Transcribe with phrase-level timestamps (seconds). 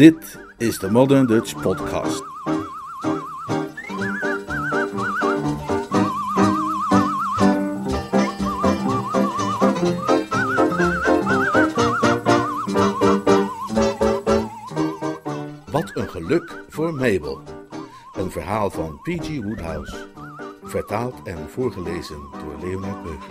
[0.00, 2.22] Dit is de Modern Dutch Podcast.
[15.70, 17.40] Wat een geluk voor Mabel.
[18.12, 19.42] Een verhaal van P.G.
[19.42, 20.06] Woodhouse.
[20.62, 23.26] Vertaald en voorgelezen door Leonard Beug.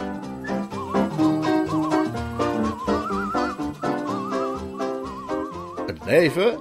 [6.09, 6.59] Het leven,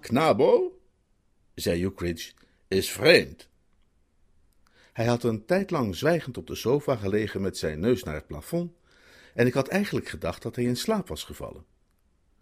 [0.00, 0.80] knabo,
[1.54, 2.32] zei Ukridge,
[2.68, 3.48] is vreemd.
[4.92, 8.26] Hij had een tijd lang zwijgend op de sofa gelegen met zijn neus naar het
[8.26, 8.72] plafond,
[9.34, 11.64] en ik had eigenlijk gedacht dat hij in slaap was gevallen.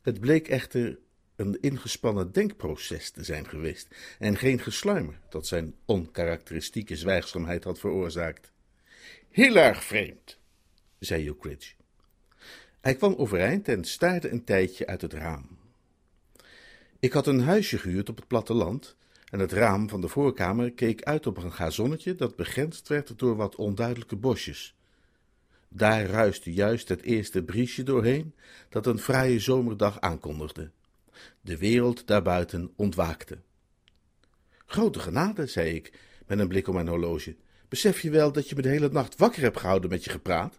[0.03, 0.99] Het bleek echter
[1.37, 8.53] een ingespannen denkproces te zijn geweest en geen gesluimer dat zijn onkarakteristieke zwijgzaamheid had veroorzaakt.
[9.31, 10.39] Heel erg vreemd,
[10.99, 11.75] zei Ukridge.
[12.81, 15.60] Hij kwam overeind en staarde een tijdje uit het raam.
[17.01, 18.97] Ik had een huisje gehuurd op het platteland
[19.31, 23.37] en het raam van de voorkamer keek uit op een gazonnetje dat begrensd werd door
[23.37, 24.77] wat onduidelijke bosjes.
[25.69, 28.35] Daar ruiste juist het eerste briesje doorheen
[28.69, 30.71] dat een fraaie zomerdag aankondigde.
[31.41, 33.39] De wereld daarbuiten ontwaakte.
[34.67, 37.37] Grote genade, zei ik, met een blik op mijn horloge.
[37.69, 40.59] Besef je wel dat je me de hele nacht wakker hebt gehouden met je gepraat?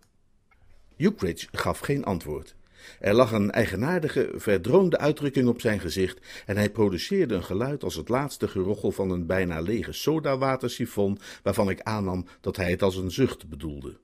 [0.97, 2.55] Ukridge gaf geen antwoord.
[2.99, 7.95] Er lag een eigenaardige, verdroomde uitdrukking op zijn gezicht en hij produceerde een geluid als
[7.95, 12.95] het laatste gerochel van een bijna lege sodawatersifon, waarvan ik aannam dat hij het als
[12.95, 13.97] een zucht bedoelde.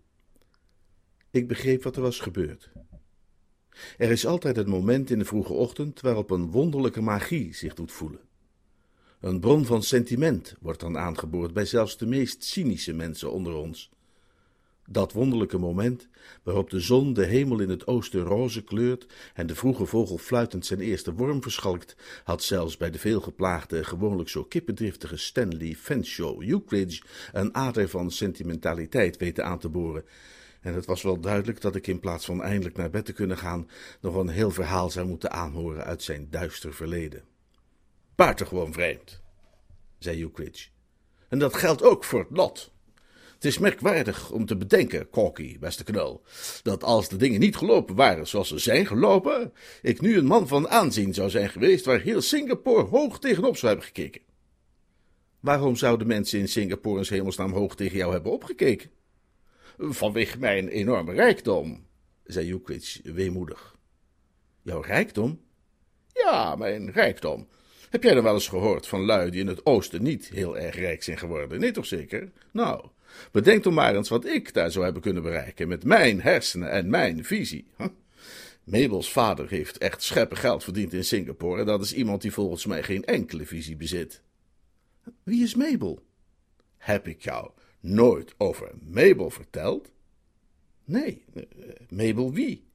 [1.31, 2.69] Ik begreep wat er was gebeurd.
[3.97, 7.91] Er is altijd het moment in de vroege ochtend waarop een wonderlijke magie zich doet
[7.91, 8.19] voelen.
[9.19, 13.91] Een bron van sentiment wordt dan aangeboord bij zelfs de meest cynische mensen onder ons.
[14.89, 16.07] Dat wonderlijke moment
[16.43, 20.65] waarop de zon de hemel in het oosten roze kleurt en de vroege vogel fluitend
[20.65, 27.01] zijn eerste worm verschalkt, had zelfs bij de veelgeplaagde, gewoonlijk zo kippendriftige Stanley Fanshawe Ukridge
[27.31, 30.05] een ader van sentimentaliteit weten aan te boren.
[30.61, 33.37] En het was wel duidelijk dat ik in plaats van eindelijk naar bed te kunnen
[33.37, 33.69] gaan,
[34.01, 37.23] nog een heel verhaal zou moeten aanhoren uit zijn duister verleden.
[38.15, 39.21] Buitengewoon vreemd,
[39.99, 40.67] zei Ukridge.
[41.29, 42.75] En dat geldt ook voor het lot.
[43.37, 46.23] Het is merkwaardig om te bedenken, Corky, beste knul,
[46.63, 50.47] dat als de dingen niet gelopen waren zoals ze zijn gelopen, ik nu een man
[50.47, 54.21] van aanzien zou zijn geweest waar heel Singapore hoog tegenop zou hebben gekeken.
[55.39, 58.89] Waarom zouden mensen in Singapore in hemelsnaam hoog tegen jou hebben opgekeken?
[59.77, 61.85] Vanwege mijn enorme rijkdom,
[62.23, 63.75] zei Ukridge weemoedig.
[64.61, 65.41] Jouw rijkdom?
[66.13, 67.47] Ja, mijn rijkdom.
[67.89, 70.75] Heb jij dan wel eens gehoord van lui die in het oosten niet heel erg
[70.75, 71.59] rijk zijn geworden?
[71.59, 72.31] Nee, toch zeker?
[72.51, 72.89] Nou,
[73.31, 76.89] bedenk dan maar eens wat ik daar zou hebben kunnen bereiken met mijn hersenen en
[76.89, 77.67] mijn visie.
[78.63, 82.65] Mabels vader heeft echt scheppen geld verdiend in Singapore en dat is iemand die volgens
[82.65, 84.21] mij geen enkele visie bezit.
[85.23, 86.05] Wie is Mabel?
[86.77, 89.91] Heb ik jou nooit over Mabel verteld?
[90.85, 91.25] Nee,
[91.89, 92.67] Mabel wie?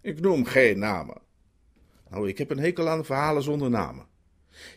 [0.00, 1.20] Ik noem geen namen.
[2.10, 4.06] Nou, ik heb een hekel aan verhalen zonder namen.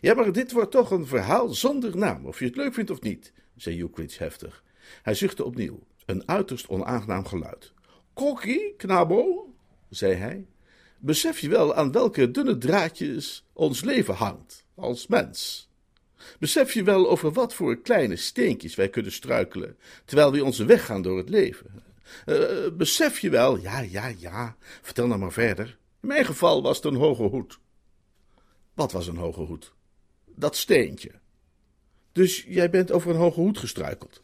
[0.00, 3.00] Ja, maar dit wordt toch een verhaal zonder naam, of je het leuk vindt of
[3.00, 4.64] niet, zei Ukridge heftig.
[5.02, 7.72] Hij zuchtte opnieuw, een uiterst onaangenaam geluid.
[8.12, 9.54] Kokkie, knabo,
[9.88, 10.46] zei hij,
[10.98, 15.68] besef je wel aan welke dunne draadjes ons leven hangt, als mens?
[16.38, 20.86] Besef je wel over wat voor kleine steentjes wij kunnen struikelen, terwijl we onze weg
[20.86, 21.82] gaan door het leven?
[22.26, 25.78] Uh, besef je wel, ja, ja, ja, vertel nou maar verder.
[26.02, 27.58] In mijn geval was het een hoge hoed.
[28.74, 29.74] Wat was een hoge hoed?
[30.24, 31.10] Dat steentje.
[32.12, 34.22] Dus jij bent over een hoge hoed gestruikeld?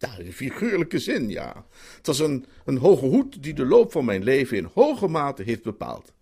[0.00, 1.64] Ja, in figuurlijke zin, ja.
[1.96, 5.42] Het was een, een hoge hoed die de loop van mijn leven in hoge mate
[5.42, 6.12] heeft bepaald.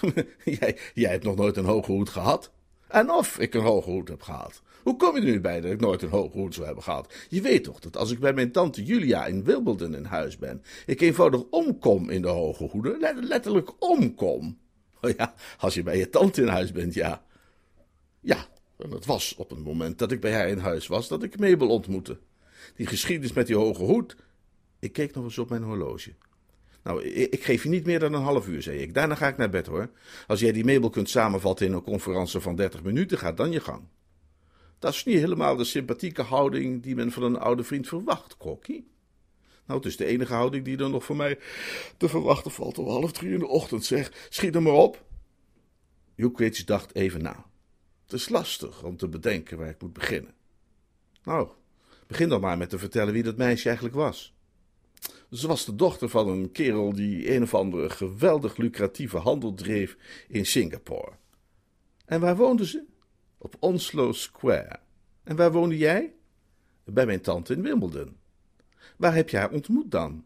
[0.44, 2.50] jij, jij hebt nog nooit een hoge hoed gehad?
[2.88, 4.62] En of ik een hoge hoed heb gehad.
[4.82, 7.14] Hoe kom je er nu bij dat ik nooit een hoge hoed zou hebben gehad?
[7.28, 10.62] Je weet toch dat als ik bij mijn tante Julia in Wimbledon in huis ben,
[10.86, 14.58] ik eenvoudig omkom in de hoge hoeden, letterlijk omkom.
[15.00, 17.24] Oh ja, als je bij je tante in huis bent, ja.
[18.20, 18.46] Ja,
[18.78, 21.38] en het was op het moment dat ik bij haar in huis was dat ik
[21.38, 22.18] Mabel ontmoette.
[22.74, 24.16] Die geschiedenis met die hoge hoed.
[24.78, 26.14] Ik keek nog eens op mijn horloge.
[26.82, 28.94] Nou, ik, geef je niet meer dan een half uur, zei ik.
[28.94, 29.90] Daarna ga ik naar bed hoor.
[30.26, 33.60] Als jij die Mabel kunt samenvatten in een conferentie van dertig minuten, ga dan je
[33.60, 33.82] gang.
[34.78, 38.90] Dat is niet helemaal de sympathieke houding die men van een oude vriend verwacht, Kokkie.
[39.66, 41.38] Nou, het is de enige houding die er nog voor mij
[41.96, 44.26] te verwachten valt om half drie in de ochtend, zeg.
[44.28, 45.04] Schiet er maar op.
[46.14, 47.44] Jukwits dacht even na.
[48.02, 50.34] Het is lastig om te bedenken waar ik moet beginnen.
[51.22, 51.48] Nou,
[52.12, 54.34] begin dan maar met te vertellen wie dat meisje eigenlijk was.
[55.30, 59.96] Ze was de dochter van een kerel die een of andere geweldig lucratieve handel dreef
[60.28, 61.12] in Singapore.
[62.04, 62.84] En waar woonden ze?
[63.38, 64.80] Op Onslow Square.
[65.24, 66.12] En waar woonde jij?
[66.84, 68.16] Bij mijn tante in Wimbledon.
[68.96, 70.24] Waar heb je haar ontmoet dan?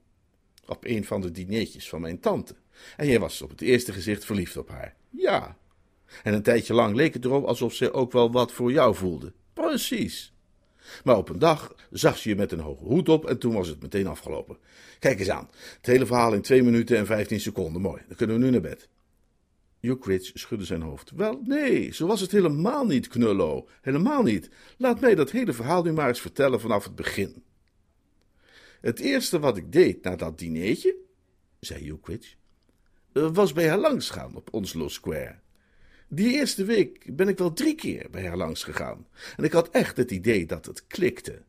[0.66, 2.56] Op een van de dineetjes van mijn tante.
[2.96, 4.96] En jij was op het eerste gezicht verliefd op haar.
[5.10, 5.56] Ja.
[6.22, 9.32] En een tijdje lang leek het erop alsof zij ook wel wat voor jou voelde.
[9.52, 10.35] Precies.
[11.04, 13.68] Maar op een dag zag ze je met een hoge hoed op en toen was
[13.68, 14.56] het meteen afgelopen.
[14.98, 15.50] Kijk eens aan.
[15.76, 17.82] Het hele verhaal in 2 minuten en 15 seconden.
[17.82, 18.02] Mooi.
[18.06, 18.88] Dan kunnen we nu naar bed.
[19.80, 21.10] Ridge schudde zijn hoofd.
[21.10, 23.68] Wel, nee, zo was het helemaal niet, Knullo.
[23.80, 24.50] Helemaal niet.
[24.78, 27.42] Laat mij dat hele verhaal nu maar eens vertellen vanaf het begin.
[28.80, 30.96] Het eerste wat ik deed na dat dineetje,
[31.60, 32.34] zei Ridge,
[33.12, 35.38] eh, was bij haar langs gaan op Onslow Square.
[36.08, 39.06] Die eerste week ben ik wel drie keer bij haar langs gegaan.
[39.36, 41.42] En ik had echt het idee dat het klikte.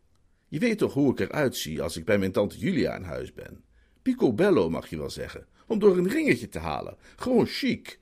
[0.47, 3.33] Je weet toch hoe ik eruit zie als ik bij mijn tante Julia in huis
[3.33, 3.63] ben.
[4.01, 6.97] Picobello mag je wel zeggen, om door een ringetje te halen.
[7.15, 7.99] Gewoon chic.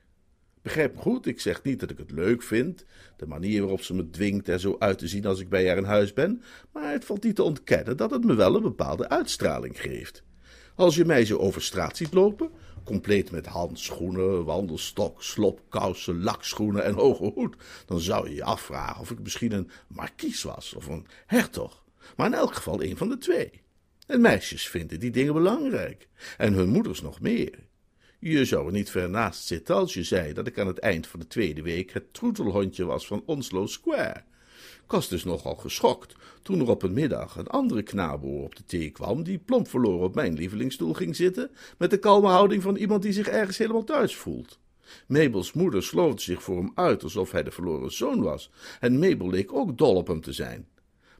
[0.61, 2.85] Begrijp me goed, ik zeg niet dat ik het leuk vind,
[3.17, 5.77] de manier waarop ze me dwingt er zo uit te zien als ik bij haar
[5.77, 6.41] in huis ben,
[6.71, 10.23] maar het valt niet te ontkennen dat het me wel een bepaalde uitstraling geeft.
[10.75, 12.51] Als je mij zo over straat ziet lopen,
[12.85, 17.55] compleet met handschoenen, wandelstok, slopkousen, lakschoenen en hoge hoed,
[17.85, 21.83] dan zou je je afvragen of ik misschien een markies was of een hertog,
[22.15, 23.63] maar in elk geval een van de twee.
[24.07, 27.67] En meisjes vinden die dingen belangrijk, en hun moeders nog meer.
[28.19, 31.07] Je zou er niet ver naast zitten als je zei dat ik aan het eind
[31.07, 34.23] van de tweede week het troetelhondje was van Onslow Square.
[34.85, 38.65] Ik was dus nogal geschokt toen er op een middag een andere knaboer op de
[38.65, 42.75] thee kwam, die plomp verloren op mijn lievelingsstoel ging zitten, met de kalme houding van
[42.75, 44.59] iemand die zich ergens helemaal thuis voelt.
[45.07, 49.29] Mabels moeder sloot zich voor hem uit alsof hij de verloren zoon was, en Mabel
[49.29, 50.67] leek ook dol op hem te zijn.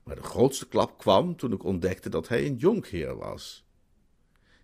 [0.04, 3.65] Maar de grootste klap kwam toen ik ontdekte dat hij een jonkheer was.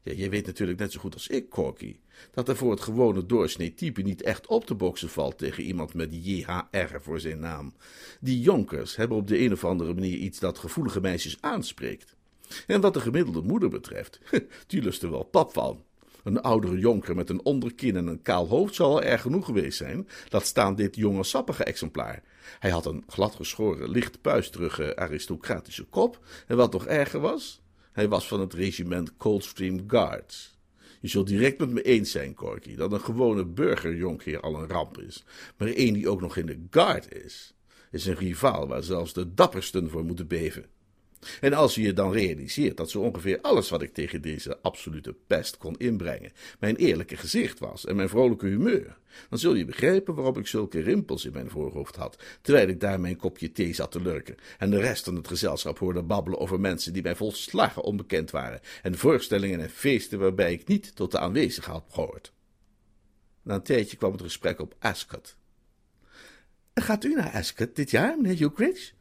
[0.04, 1.96] Ja, jij weet natuurlijk net zo goed als ik, Corky,
[2.32, 5.94] dat er voor het gewone doorsnee type niet echt op te boksen valt tegen iemand
[5.94, 7.74] met JHR voor zijn naam.
[8.20, 12.16] Die jonkers hebben op de een of andere manier iets dat gevoelige meisjes aanspreekt.
[12.68, 14.20] En wat de gemiddelde moeder betreft,
[14.68, 15.84] die lust er wel pap van.
[16.24, 19.78] Een oudere jonker met een onderkin en een kaal hoofd zal al erg genoeg geweest
[19.78, 22.24] zijn, dat staan dit jonge sappige exemplaar.
[22.60, 27.62] Hij had een gladgeschoren, licht puisterige aristocratische kop, en wat nog erger was,
[27.92, 30.60] hij was van het regiment Coldstream Guards.
[31.02, 34.98] Je zult direct met me eens zijn, Corky, dat een gewone burgerjonkheer al een ramp
[34.98, 35.24] is.
[35.58, 37.54] Maar één die ook nog in de guard is,
[37.92, 40.66] is een rivaal waar zelfs de dappersten voor moeten beven.
[41.42, 45.16] En als je je dan realiseert dat zo ongeveer alles wat ik tegen deze absolute
[45.28, 48.98] pest kon inbrengen, mijn eerlijke gezicht was en mijn vrolijke humeur,
[49.30, 53.00] dan zul je begrijpen waarom ik zulke rimpels in mijn voorhoofd had, terwijl ik daar
[53.00, 56.60] mijn kopje thee zat te lurken en de rest van het gezelschap hoorde babbelen over
[56.60, 61.20] mensen die mij volslagen onbekend waren en voorstellingen en feesten waarbij ik niet tot de
[61.20, 62.34] aanwezigen had gehoord.
[63.42, 65.36] Na een tijdje kwam het gesprek op Ascot.
[66.74, 68.94] Gaat u naar Ascot dit jaar, meneer Hugh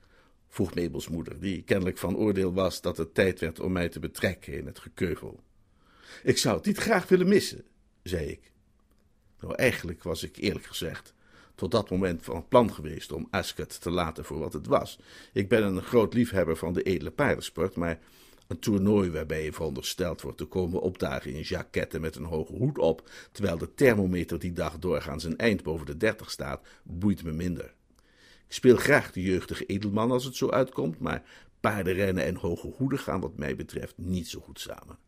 [0.50, 4.00] vroeg Mabels moeder, die kennelijk van oordeel was dat het tijd werd om mij te
[4.00, 5.40] betrekken in het gekeuvel.
[6.22, 7.64] Ik zou het niet graag willen missen,
[8.02, 8.52] zei ik.
[9.40, 11.14] Nou, eigenlijk was ik eerlijk gezegd
[11.54, 14.98] tot dat moment van plan geweest om Ascot te laten voor wat het was.
[15.32, 17.98] Ik ben een groot liefhebber van de edele paardensport, maar
[18.46, 22.78] een toernooi waarbij je verondersteld wordt te komen opdagen in jaquetten met een hoge hoed
[22.78, 27.32] op, terwijl de thermometer die dag doorgaans een eind boven de dertig staat, boeit me
[27.32, 27.74] minder.
[28.52, 31.22] Speel graag de jeugdige edelman als het zo uitkomt, maar
[31.60, 34.98] paardenrennen en hoge hoeden gaan wat mij betreft niet zo goed samen.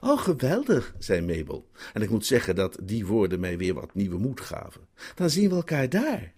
[0.00, 1.70] Oh, geweldig, zei Mabel.
[1.92, 4.88] En ik moet zeggen dat die woorden mij weer wat nieuwe moed gaven.
[5.14, 6.32] Dan zien we elkaar daar.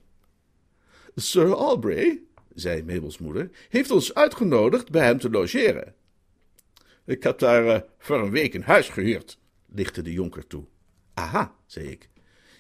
[1.14, 2.23] Sir Aubrey,
[2.54, 5.94] zei Mabels moeder, heeft ons uitgenodigd bij hem te logeren.
[7.04, 10.64] Ik heb daar uh, voor een week een huis gehuurd, lichtte de jonker toe.
[11.14, 12.08] Aha, zei ik.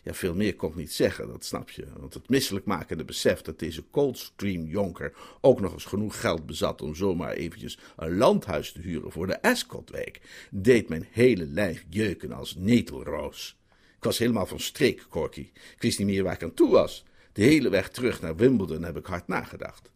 [0.04, 1.86] Ja, veel meer kon ik niet zeggen, dat snap je.
[1.96, 7.32] Want het misselijkmakende besef dat deze Coldstream-jonker ook nog eens genoeg geld bezat om zomaar
[7.32, 10.20] eventjes een landhuis te huren voor de Ascotwijk,
[10.50, 13.56] deed mijn hele lijf jeuken als netelroos.
[13.96, 15.50] Ik was helemaal van streek, Corky.
[15.74, 17.04] Ik wist niet meer waar ik aan toe was.
[17.32, 19.90] De hele weg terug naar Wimbledon heb ik hard nagedacht.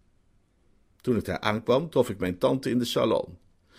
[1.01, 3.39] Toen ik daar aankwam, trof ik mijn tante in de salon.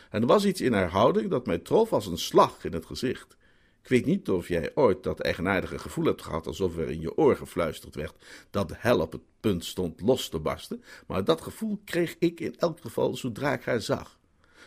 [0.09, 2.85] En er was iets in haar houding dat mij trof als een slag in het
[2.85, 3.37] gezicht.
[3.81, 7.17] Ik weet niet of jij ooit dat eigenaardige gevoel hebt gehad alsof er in je
[7.17, 8.15] oor gefluisterd werd
[8.49, 12.55] dat hel op het punt stond los te barsten, maar dat gevoel kreeg ik in
[12.57, 14.19] elk geval zodra ik haar zag.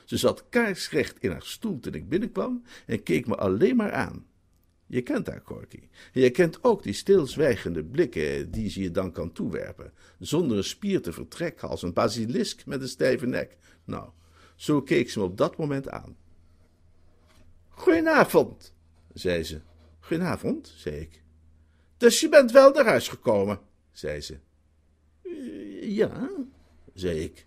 [0.04, 4.26] Ze zat kaarsrecht in haar stoel toen ik binnenkwam en keek me alleen maar aan.
[4.87, 5.88] Je kent haar, Corky.
[6.12, 10.64] En je kent ook die stilzwijgende blikken die ze je dan kan toewerpen, zonder een
[10.64, 13.57] spier te vertrekken als een basilisk met een stijve nek.
[13.85, 14.11] Nou,
[14.57, 16.16] zo keek ze me op dat moment aan.
[17.69, 18.75] Goedenavond,
[19.14, 19.61] zei ze.
[20.00, 21.23] Goedenavond, zei ik.
[21.97, 23.61] Dus je bent wel naar huis gekomen,
[23.92, 24.38] zei ze.
[25.81, 26.31] Ja,
[26.95, 27.47] zei ik.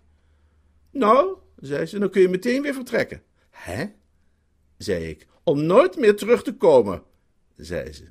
[0.90, 3.22] Nou, zei ze, dan kun je meteen weer vertrekken.
[3.50, 3.86] Hè?
[4.76, 5.26] zei ik.
[5.42, 7.02] Om nooit meer terug te komen,
[7.56, 8.04] zei ze.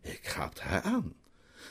[0.00, 1.14] Ik gaapte haar aan.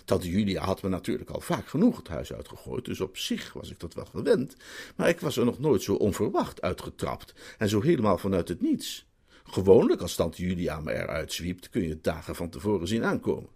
[0.06, 3.72] Tante Julia had me natuurlijk al vaak genoeg het huis uitgegooid, dus op zich was
[3.72, 4.56] ik dat wel gewend.
[4.96, 9.08] Maar ik was er nog nooit zo onverwacht uitgetrapt en zo helemaal vanuit het niets.
[9.44, 13.50] Gewoonlijk, als tante Julia me eruit zwiept, kun je dagen van tevoren zien aankomen.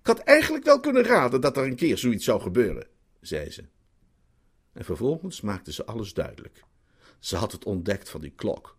[0.00, 2.86] Ik had eigenlijk wel kunnen raden dat er een keer zoiets zou gebeuren,
[3.20, 3.64] zei ze.
[4.72, 6.64] En vervolgens maakte ze alles duidelijk.
[7.18, 8.75] Ze had het ontdekt van die klok.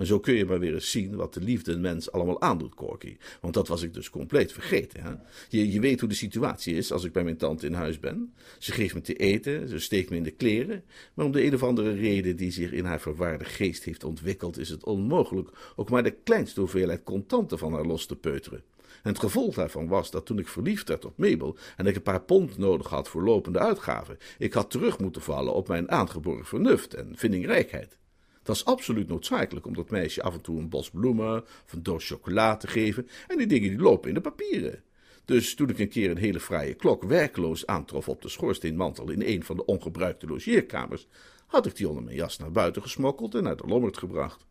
[0.00, 2.74] En zo kun je maar weer eens zien wat de liefde een mens allemaal aandoet,
[2.74, 3.16] Corky.
[3.40, 5.02] Want dat was ik dus compleet vergeten.
[5.02, 5.10] Hè?
[5.48, 8.34] Je, je weet hoe de situatie is als ik bij mijn tante in huis ben.
[8.58, 10.84] Ze geeft me te eten, ze steekt me in de kleren.
[11.14, 14.58] Maar om de een of andere reden die zich in haar verwaarde geest heeft ontwikkeld,
[14.58, 18.62] is het onmogelijk ook maar de kleinste hoeveelheid contanten van haar los te peuteren.
[19.02, 22.02] En het gevolg daarvan was dat toen ik verliefd werd op Mabel en ik een
[22.02, 26.44] paar pond nodig had voor lopende uitgaven, ik had terug moeten vallen op mijn aangeboren
[26.44, 27.99] vernuft en vindingrijkheid.
[28.40, 31.82] Het was absoluut noodzakelijk om dat meisje af en toe een bos bloemen of een
[31.82, 34.82] doos chocola te geven en die dingen die lopen in de papieren.
[35.24, 39.22] Dus toen ik een keer een hele fraaie klok werkloos aantrof op de schoorsteenmantel in
[39.22, 41.06] een van de ongebruikte logeerkamers,
[41.46, 44.46] had ik die onder mijn jas naar buiten gesmokkeld en naar de lommerd gebracht.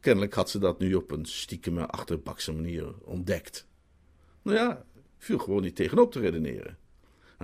[0.00, 3.66] Kennelijk had ze dat nu op een stiekeme, achterbakse manier ontdekt.
[4.42, 4.84] Nou ja,
[5.18, 6.78] viel gewoon niet tegenop te redeneren.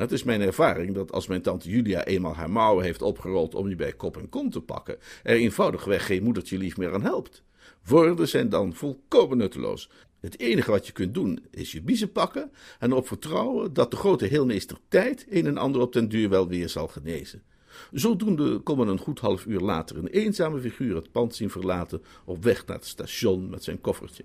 [0.00, 3.68] Het is mijn ervaring dat als mijn tante Julia eenmaal haar mouwen heeft opgerold om
[3.68, 7.42] je bij kop en kont te pakken, er eenvoudigweg geen moedertje lief meer aan helpt.
[7.84, 9.90] Woorden zijn dan volkomen nutteloos.
[10.20, 13.96] Het enige wat je kunt doen is je biezen pakken en erop vertrouwen dat de
[13.96, 17.42] grote heelmeester tijd een en ander op den duur wel weer zal genezen.
[17.92, 22.02] Zodoende kon men een goed half uur later een eenzame figuur het pand zien verlaten
[22.24, 24.24] op weg naar het station met zijn koffertje.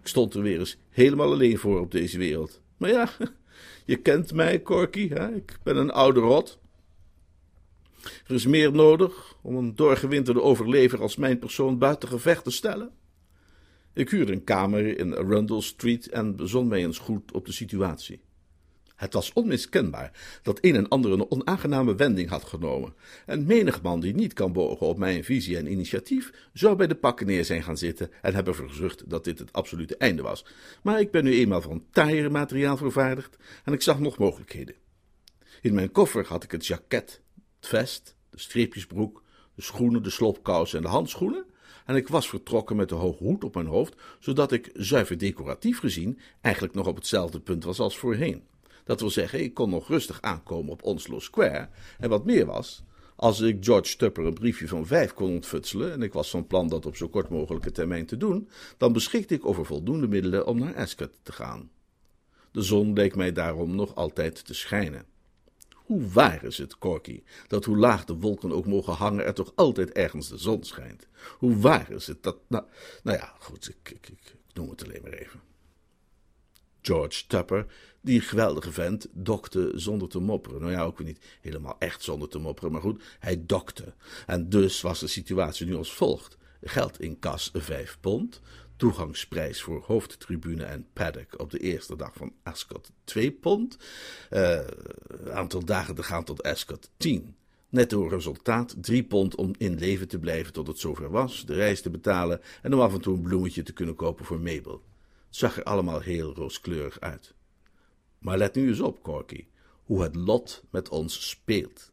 [0.00, 2.60] Ik stond er weer eens helemaal alleen voor op deze wereld.
[2.76, 3.10] Maar ja,
[3.84, 5.34] je kent mij, Corky, hè?
[5.34, 6.58] ik ben een oude rot.
[8.02, 12.90] Er is meer nodig om een doorgewinterde overlever als mijn persoon buiten gevecht te stellen.
[13.92, 18.20] Ik huurde een kamer in Rundle Street en bezon mij eens goed op de situatie.
[19.02, 22.94] Het was onmiskenbaar dat een en ander een onaangename wending had genomen,
[23.26, 26.94] en menig man die niet kan bogen op mijn visie en initiatief, zou bij de
[26.94, 30.44] pakken neer zijn gaan zitten en hebben verzucht dat dit het absolute einde was.
[30.82, 34.74] Maar ik ben nu eenmaal van taaier materiaal vervaardigd en ik zag nog mogelijkheden.
[35.60, 37.20] In mijn koffer had ik het jacket,
[37.60, 39.22] het vest, de streepjesbroek,
[39.54, 41.44] de schoenen, de slopkousen en de handschoenen,
[41.86, 45.78] en ik was vertrokken met de hoge hoed op mijn hoofd, zodat ik, zuiver decoratief
[45.78, 48.50] gezien, eigenlijk nog op hetzelfde punt was als voorheen.
[48.92, 51.68] Dat wil zeggen, ik kon nog rustig aankomen op Onslow Square.
[51.98, 52.82] En wat meer was,
[53.16, 56.68] als ik George Tupper een briefje van vijf kon ontfutselen, en ik was van plan
[56.68, 60.58] dat op zo kort mogelijke termijn te doen, dan beschikte ik over voldoende middelen om
[60.58, 61.70] naar Ascot te gaan.
[62.50, 65.04] De zon leek mij daarom nog altijd te schijnen.
[65.74, 69.52] Hoe waar is het, Corky, dat hoe laag de wolken ook mogen hangen, er toch
[69.54, 71.08] altijd ergens de zon schijnt?
[71.38, 72.36] Hoe waar is het dat.
[72.48, 72.64] Nou,
[73.02, 75.40] nou ja, goed, ik, ik, ik noem het alleen maar even.
[76.82, 77.66] George Tupper,
[78.02, 80.60] die geweldige vent, dokte zonder te mopperen.
[80.60, 83.94] Nou ja, ook weer niet helemaal echt zonder te mopperen, maar goed, hij dokte.
[84.26, 86.38] En dus was de situatie nu als volgt.
[86.62, 88.40] Geld in kas vijf pond,
[88.76, 93.76] toegangsprijs voor hoofdtribune en paddock op de eerste dag van Ascot 2 pond,
[94.30, 94.60] uh,
[95.30, 97.36] aantal dagen te gaan tot Ascot 10.
[97.68, 101.82] Netto resultaat 3 pond om in leven te blijven tot het zover was, de reis
[101.82, 104.82] te betalen en om af en toe een bloemetje te kunnen kopen voor Mabel.
[105.26, 107.34] Het zag er allemaal heel rooskleurig uit.
[108.22, 109.46] Maar let nu eens op, Corky,
[109.84, 111.92] hoe het lot met ons speelt.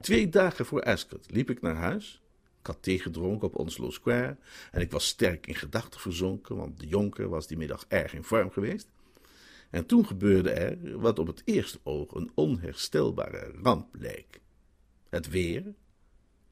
[0.00, 2.22] Twee dagen voor Ascot liep ik naar huis.
[2.60, 4.36] Ik had thee gedronken op Onslow Square
[4.70, 8.24] en ik was sterk in gedachten verzonken, want de jonker was die middag erg in
[8.24, 8.88] vorm geweest.
[9.70, 14.40] En toen gebeurde er wat op het eerste oog een onherstelbare ramp leek.
[15.08, 15.74] Het weer,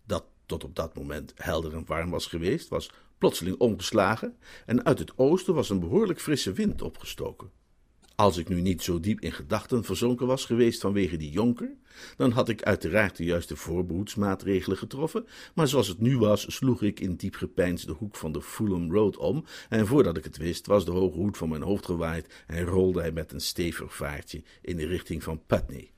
[0.05, 4.37] dat tot op dat moment helder en warm was geweest, was plotseling omgeslagen
[4.67, 7.51] en uit het oosten was een behoorlijk frisse wind opgestoken.
[8.17, 11.71] Als ik nu niet zo diep in gedachten verzonken was geweest vanwege die jonker,
[12.17, 17.01] dan had ik uiteraard de juiste voorbehoedsmaatregelen getroffen, maar zoals het nu was, sloeg ik
[17.01, 20.67] in diep gepeins de hoek van de Fulham Road om, en voordat ik het wist,
[20.67, 24.43] was de hoge hoed van mijn hoofd gewaaid en rolde hij met een stevig vaartje
[24.63, 25.91] in de richting van Putney.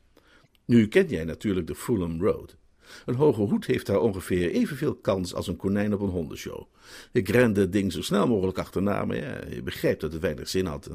[0.64, 2.57] Nu ken jij natuurlijk de Fulham Road.
[3.06, 6.66] Een hoge hoed heeft daar ongeveer evenveel kans als een konijn op een hondenshow.
[7.12, 10.48] Ik rende het ding zo snel mogelijk achterna, maar ja, je begrijpt dat het weinig
[10.48, 10.90] zin had.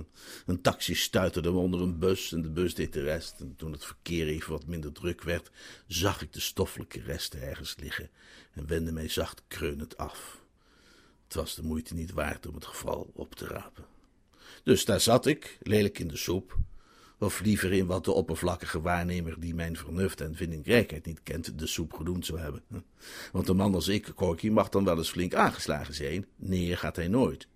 [0.46, 3.40] Een, taxi stuiterde me onder een bus en de bus deed de rest.
[3.40, 5.52] En toen het verkeer even wat minder druk werd,
[5.88, 8.10] zag ik de stoffelijke resten ergens liggen
[8.54, 10.42] en wendde mij zacht kreunend af.
[11.24, 13.86] Het was de moeite niet waard om het geval op te rapen.
[14.64, 16.58] Dus daar zat ik, lelijk in de soep,
[17.24, 21.68] Of liever in wat de oppervlakkige waarnemer die mijn vernuft en vindingrijkheid niet kent, de
[21.68, 22.64] soep genoemd zou hebben.
[23.32, 26.26] Want een man als ik, Corky, mag dan wel eens flink aangeslagen zijn.
[26.36, 27.48] Neer gaat hij nooit.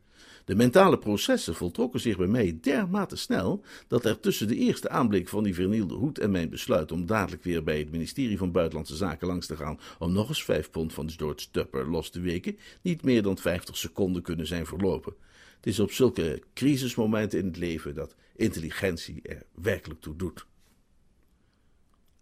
[0.45, 5.27] De mentale processen voltrokken zich bij mij dermate snel dat er tussen de eerste aanblik
[5.27, 8.95] van die vernielde hoed en mijn besluit om dadelijk weer bij het ministerie van Buitenlandse
[8.95, 12.57] Zaken langs te gaan om nog eens vijf pond van George Tupper los te weken,
[12.81, 15.13] niet meer dan vijftig seconden kunnen zijn verlopen.
[15.55, 20.45] Het is op zulke crisismomenten in het leven dat intelligentie er werkelijk toe doet.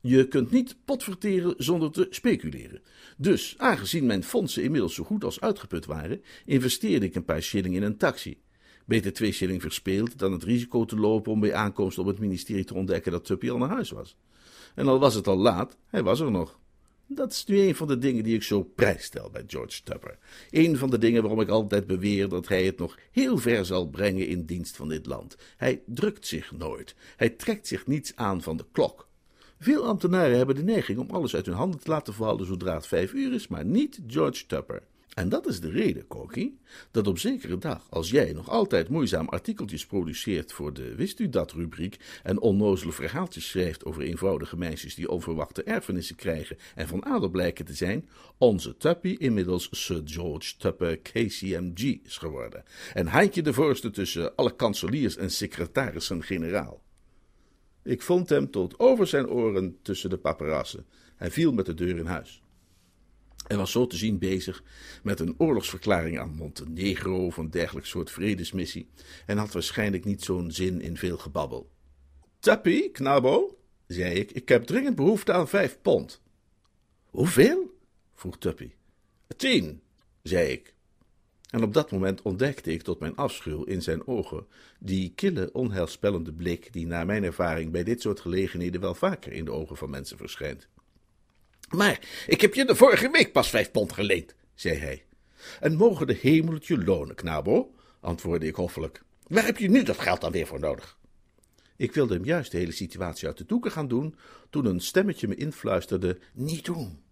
[0.01, 2.81] Je kunt niet potverteren zonder te speculeren.
[3.17, 7.75] Dus, aangezien mijn fondsen inmiddels zo goed als uitgeput waren, investeerde ik een paar shilling
[7.75, 8.41] in een taxi.
[8.85, 12.63] Beter twee shilling verspeeld dan het risico te lopen om bij aankomst op het ministerie
[12.63, 14.17] te ontdekken dat Tuppy al naar huis was.
[14.75, 16.59] En al was het al laat, hij was er nog.
[17.07, 20.17] Dat is nu een van de dingen die ik zo prijsstel bij George Tupper.
[20.49, 23.89] Een van de dingen waarom ik altijd beweer dat hij het nog heel ver zal
[23.89, 25.37] brengen in dienst van dit land.
[25.57, 26.95] Hij drukt zich nooit.
[27.15, 29.07] Hij trekt zich niets aan van de klok.
[29.59, 32.87] Veel ambtenaren hebben de neiging om alles uit hun handen te laten vallen zodra het
[32.87, 34.83] vijf uur is, maar niet George Tupper.
[35.15, 36.59] En dat is de reden, Koki,
[36.91, 41.29] dat op zekere dag, als jij nog altijd moeizaam artikeltjes produceert voor de Wist u
[41.29, 47.05] dat rubriek en onnozele verhaaltjes schrijft over eenvoudige meisjes die onverwachte erfenissen krijgen en van
[47.05, 52.63] adel blijken te zijn, onze Tuppy inmiddels Sir George Tupper KCMG is geworden.
[52.93, 56.83] En Heintje de voorste tussen alle kanseliers en secretarissen-generaal.
[57.83, 60.85] Ik vond hem tot over zijn oren tussen de paparassen.
[61.15, 62.43] Hij viel met de deur in huis.
[63.47, 64.63] Hij was zo te zien bezig
[65.03, 68.89] met een oorlogsverklaring aan Montenegro of een dergelijk soort vredesmissie
[69.25, 71.71] en had waarschijnlijk niet zo'n zin in veel gebabbel.
[72.39, 76.21] Tappy, knabo, zei ik, ik heb dringend behoefte aan vijf pond.
[77.05, 77.77] Hoeveel?
[78.13, 78.71] vroeg Tuppy.
[79.37, 79.81] Tien,
[80.21, 80.73] zei ik.
[81.49, 84.47] En op dat moment ontdekte ik tot mijn afschuw in zijn ogen
[84.79, 89.45] die kille, onheilspellende blik die naar mijn ervaring bij dit soort gelegenheden wel vaker in
[89.45, 90.67] de ogen van mensen verschijnt.
[91.69, 95.05] Maar ik heb je de vorige week pas vijf pond geleend, zei hij.
[95.59, 99.03] En mogen de hemel je lonen, knabo, antwoordde ik hoffelijk.
[99.27, 100.97] Waar heb je nu dat geld dan weer voor nodig?
[101.77, 104.15] Ik wilde hem juist de hele situatie uit de doeken gaan doen,
[104.49, 107.03] toen een stemmetje me influisterde: Niet doen.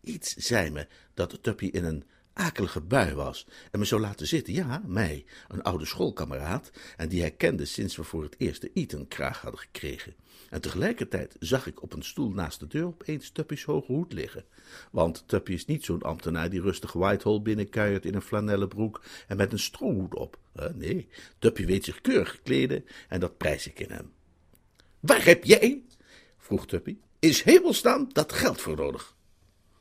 [0.00, 2.04] Iets zei me dat Tuppy in een
[2.36, 7.20] akelige bui was en me zou laten zitten, ja, mij, een oude schoolkameraad, en die
[7.20, 10.14] hij kende sinds we voor het eerst de Eton-kraag hadden gekregen.
[10.50, 14.44] En tegelijkertijd zag ik op een stoel naast de deur opeens Tuppy's hoge hoed liggen.
[14.90, 19.36] Want Tuppy is niet zo'n ambtenaar die rustig Whitehall binnenkuiert in een flanellen broek en
[19.36, 20.38] met een strohoed op.
[20.74, 24.12] nee, Tuppy weet zich keurig kleden en dat prijs ik in hem.
[25.00, 25.82] Waar heb jij,
[26.38, 29.14] vroeg Tuppy, is hemelstaan dat geld voor nodig?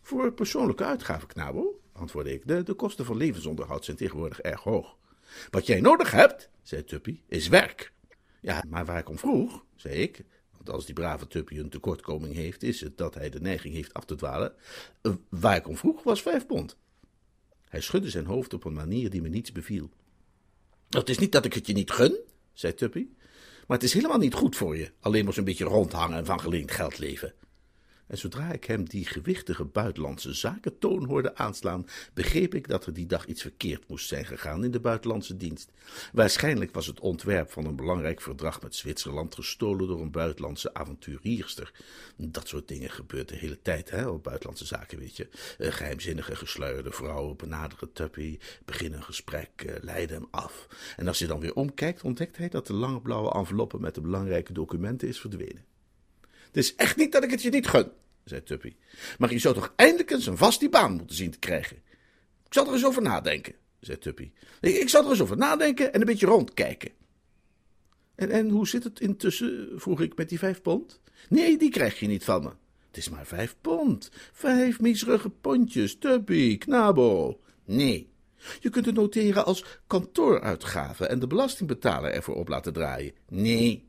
[0.01, 2.47] Voor persoonlijke uitgaven, knabo, antwoordde ik.
[2.47, 4.97] De, de kosten van levensonderhoud zijn tegenwoordig erg hoog.
[5.49, 7.93] Wat jij nodig hebt, zei Tuppy, is werk.
[8.41, 12.33] Ja, maar waar ik om vroeg, zei ik, want als die brave Tuppy een tekortkoming
[12.33, 14.53] heeft, is het dat hij de neiging heeft af te dwalen.
[15.01, 16.77] Uh, waar ik om vroeg was vijf pond.
[17.69, 19.89] Hij schudde zijn hoofd op een manier die me niets beviel.
[20.89, 22.19] Het is niet dat ik het je niet gun,
[22.53, 23.07] zei Tuppy,
[23.67, 26.39] maar het is helemaal niet goed voor je, alleen maar zo'n beetje rondhangen en van
[26.39, 27.33] geleend geld leven.
[28.07, 33.05] En zodra ik hem die gewichtige buitenlandse zakentoon hoorde aanslaan, begreep ik dat er die
[33.05, 35.71] dag iets verkeerd moest zijn gegaan in de buitenlandse dienst.
[36.13, 41.71] Waarschijnlijk was het ontwerp van een belangrijk verdrag met Zwitserland gestolen door een buitenlandse avonturierster.
[42.17, 45.27] Dat soort dingen gebeurt de hele tijd, hè, op buitenlandse zaken, weet je.
[45.57, 50.67] Uh, geheimzinnige gesluierde vrouwen benaderen Tuppy, beginnen een gesprek, uh, leiden hem af.
[50.97, 54.01] En als hij dan weer omkijkt, ontdekt hij dat de lange blauwe enveloppe met de
[54.01, 55.74] belangrijke documenten is verdwenen.
[56.55, 57.91] Het is echt niet dat ik het je niet gun,
[58.23, 58.75] zei Tuppy.
[59.17, 61.77] Maar je zou toch eindelijk eens een vast die baan moeten zien te krijgen.
[62.45, 64.31] Ik zal er eens over nadenken, zei Tuppy.
[64.61, 66.91] Ik zal er eens over nadenken en een beetje rondkijken.
[68.15, 71.01] En, en hoe zit het intussen, vroeg ik met die vijf pond?
[71.29, 72.49] Nee, die krijg je niet van me.
[72.87, 74.09] Het is maar vijf pond.
[74.33, 77.39] Vijf miserige pondjes, Tuppy, knabo.
[77.65, 78.09] Nee,
[78.59, 83.13] je kunt het noteren als kantooruitgave en de belastingbetaler ervoor op laten draaien.
[83.29, 83.87] Nee,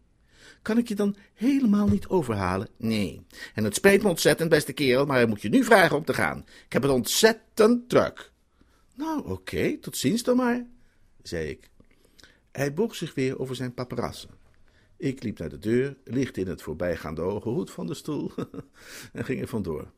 [0.62, 2.68] kan ik je dan helemaal niet overhalen?
[2.76, 3.26] Nee.
[3.54, 6.14] En het spijt me ontzettend, beste kerel, maar ik moet je nu vragen om te
[6.14, 6.44] gaan.
[6.66, 8.32] Ik heb het ontzettend druk.
[8.94, 10.66] Nou, oké, tot ziens dan maar,
[11.22, 11.70] zei ik.
[12.52, 14.30] Hij boog zich weer over zijn paparassen.
[14.96, 18.30] Ik liep naar de deur, lichtte in het voorbijgaande ogen hoed van de stoel
[19.12, 19.90] en ging er vandoor.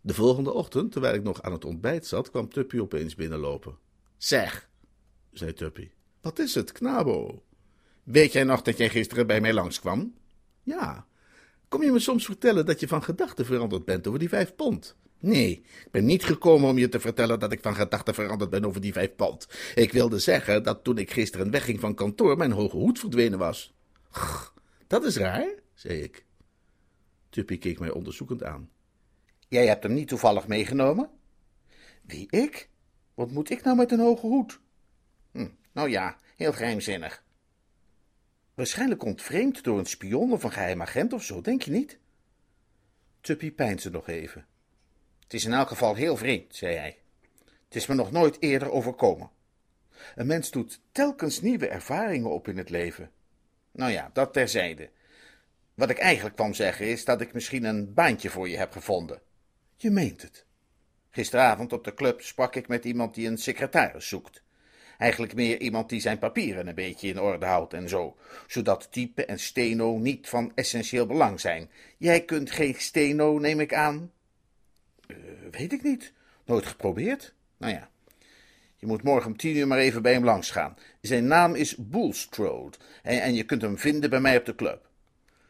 [0.00, 3.78] De volgende ochtend, terwijl ik nog aan het ontbijt zat, kwam Tuppy opeens binnenlopen.
[4.16, 4.68] Zeg,
[5.32, 7.42] zei Tuppy, wat is het, knabo?
[8.08, 10.14] Weet jij nog dat jij gisteren bij mij langskwam?
[10.62, 11.06] Ja.
[11.68, 14.96] Kom je me soms vertellen dat je van gedachten veranderd bent over die vijf pond?
[15.18, 15.50] Nee,
[15.84, 18.80] ik ben niet gekomen om je te vertellen dat ik van gedachten veranderd ben over
[18.80, 19.48] die vijf pond.
[19.74, 23.74] Ik wilde zeggen dat toen ik gisteren wegging van kantoor mijn hoge hoed verdwenen was.
[24.86, 26.24] Dat is raar, zei ik.
[27.30, 28.70] Tuppy keek mij onderzoekend aan.
[29.48, 31.10] Jij hebt hem niet toevallig meegenomen?
[32.02, 32.68] Wie, ik?
[33.14, 34.60] Wat moet ik nou met een hoge hoed?
[35.32, 37.26] Hm, nou ja, heel geheimzinnig.
[38.58, 41.98] Waarschijnlijk ontvreemd door een spion of een geheim agent of zo, denk je niet?
[43.20, 44.46] Tuppy peinsde nog even.
[45.22, 46.98] Het is in elk geval heel vreemd, zei hij.
[47.44, 49.30] Het is me nog nooit eerder overkomen.
[50.14, 53.10] Een mens doet telkens nieuwe ervaringen op in het leven.
[53.70, 54.90] Nou ja, dat terzijde.
[55.74, 59.20] Wat ik eigenlijk kwam zeggen is dat ik misschien een baantje voor je heb gevonden.
[59.76, 60.46] Je meent het.
[61.10, 64.42] Gisteravond op de club sprak ik met iemand die een secretaris zoekt.
[64.98, 69.24] Eigenlijk meer iemand die zijn papieren een beetje in orde houdt en zo, zodat type
[69.24, 71.70] en steno niet van essentieel belang zijn.
[71.98, 74.12] Jij kunt geen steno, neem ik aan?
[75.06, 75.16] Uh,
[75.50, 76.12] weet ik niet.
[76.44, 77.34] Nooit geprobeerd.
[77.56, 77.90] Nou ja,
[78.76, 80.76] je moet morgen om tien uur maar even bij hem langs gaan.
[81.00, 84.88] Zijn naam is Bulstrode en, en je kunt hem vinden bij mij op de club.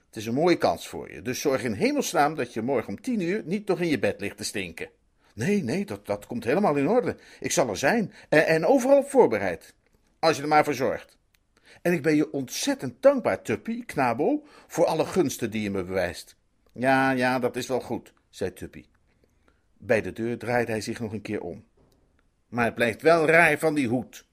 [0.07, 3.01] Het is een mooie kans voor je, dus zorg in hemelsnaam dat je morgen om
[3.01, 4.91] tien uur niet nog in je bed ligt te stinken.
[5.39, 7.17] Nee, nee, dat, dat komt helemaal in orde.
[7.41, 9.75] Ik zal er zijn en, en overal op voorbereid.
[10.19, 11.17] Als je er maar voor zorgt.
[11.83, 16.37] En ik ben je ontzettend dankbaar, Tuppy, Knabo, voor alle gunsten die je me bewijst.
[16.73, 18.85] Ja, ja, dat is wel goed, zei Tuppy.
[19.77, 21.65] Bij de deur draaide hij zich nog een keer om.
[22.49, 24.27] Maar het blijft wel raar van die hoed.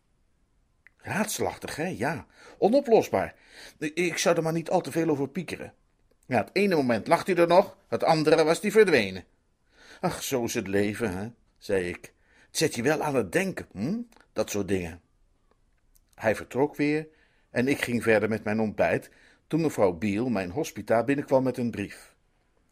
[0.97, 1.87] Raadselachtig, hè?
[1.87, 2.25] Ja,
[2.57, 3.35] onoplosbaar.
[3.77, 5.73] Ik zou er maar niet al te veel over piekeren.
[6.25, 9.25] Ja, het ene moment lacht hij er nog, het andere was hij verdwenen.
[9.99, 11.27] Ach, zo is het leven, hè,
[11.57, 12.13] zei ik.
[12.47, 14.01] Het zet je wel aan het denken, hm?
[14.33, 15.01] dat soort dingen.
[16.15, 17.07] Hij vertrok weer
[17.49, 19.09] en ik ging verder met mijn ontbijt
[19.47, 22.13] toen mevrouw Biel, mijn hospita, binnenkwam met een brief.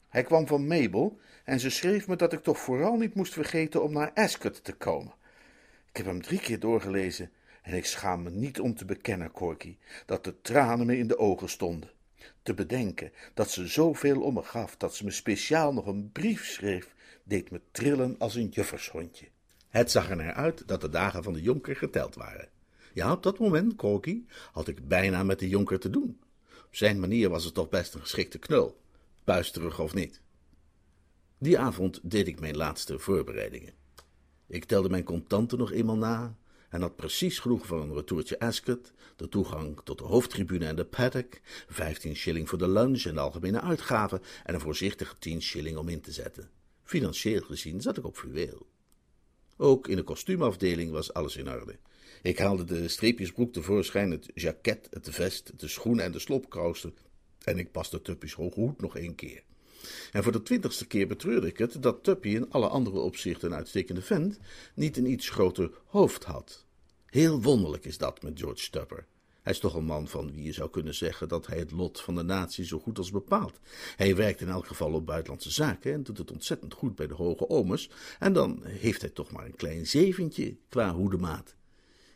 [0.09, 3.83] Hij kwam van Mabel en ze schreef me dat ik toch vooral niet moest vergeten
[3.83, 5.13] om naar Ascot te komen.
[5.89, 7.31] Ik heb hem drie keer doorgelezen
[7.62, 11.17] en ik schaam me niet om te bekennen, Corky, dat de tranen me in de
[11.17, 11.89] ogen stonden.
[12.43, 16.45] Te bedenken dat ze zoveel om me gaf, dat ze me speciaal nog een brief
[16.45, 19.27] schreef, deed me trillen als een juffershondje.
[19.69, 22.49] Het zag er naar uit dat de dagen van de jonker geteld waren.
[22.93, 26.19] Ja, op dat moment, Corky, had ik bijna met de jonker te doen.
[26.65, 28.81] Op zijn manier was het toch best een geschikte knul,
[29.23, 30.21] puisterig of niet.
[31.38, 33.73] Die avond deed ik mijn laatste voorbereidingen.
[34.47, 36.38] Ik telde mijn contanten nog eenmaal na
[36.69, 40.86] en had precies genoeg van een retourtje Ascot, de toegang tot de hoofdtribune en de
[40.86, 45.77] paddock, vijftien shilling voor de lunch en de algemene uitgaven en een voorzichtige tien shilling
[45.77, 46.49] om in te zetten.
[46.93, 48.67] Financieel gezien zat ik op fluweel.
[49.58, 51.77] Ook in de kostuumafdeling was alles in orde.
[52.21, 56.95] Ik haalde de streepjesbroek tevoorschijn, het jacket, het vest, de schoenen en de slopkousen
[57.43, 59.43] en ik paste Tuppy's hoge hoed nog één keer.
[60.12, 63.58] En voor de twintigste keer betreurde ik het dat Tuppy in alle andere opzichten een
[63.58, 64.39] uitstekende vent
[64.75, 66.65] niet een iets groter hoofd had.
[67.06, 69.06] Heel wonderlijk is dat met George Tupper.
[69.43, 72.01] Hij is toch een man van wie je zou kunnen zeggen dat hij het lot
[72.01, 73.60] van de natie zo goed als bepaalt.
[73.95, 77.13] Hij werkt in elk geval op buitenlandse zaken en doet het ontzettend goed bij de
[77.13, 77.89] hoge omers.
[78.19, 81.56] En dan heeft hij toch maar een klein zeventje qua hoedemaat.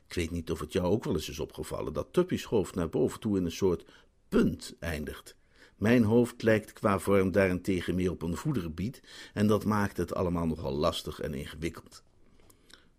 [0.07, 2.89] Ik weet niet of het jou ook wel eens is opgevallen dat Tuppy's hoofd naar
[2.89, 3.85] boven toe in een soort
[4.29, 5.35] punt eindigt.
[5.75, 9.01] Mijn hoofd lijkt qua vorm daarentegen meer op een voederbiet
[9.33, 12.03] en dat maakt het allemaal nogal lastig en ingewikkeld.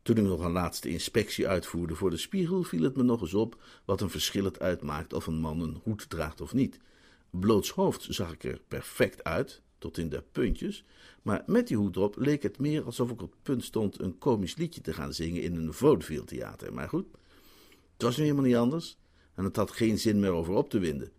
[0.09, 3.35] Toen ik nog een laatste inspectie uitvoerde voor de spiegel, viel het me nog eens
[3.35, 6.79] op wat een verschil het uitmaakt of een man een hoed draagt of niet.
[7.31, 10.85] Blootshoofd zag ik er perfect uit, tot in de puntjes,
[11.23, 14.18] maar met die hoed op leek het meer alsof ik op het punt stond een
[14.18, 16.73] komisch liedje te gaan zingen in een vaudeville theater.
[16.75, 17.07] Maar goed,
[17.92, 18.99] het was nu helemaal niet anders
[19.35, 21.11] en het had geen zin meer over op te winden.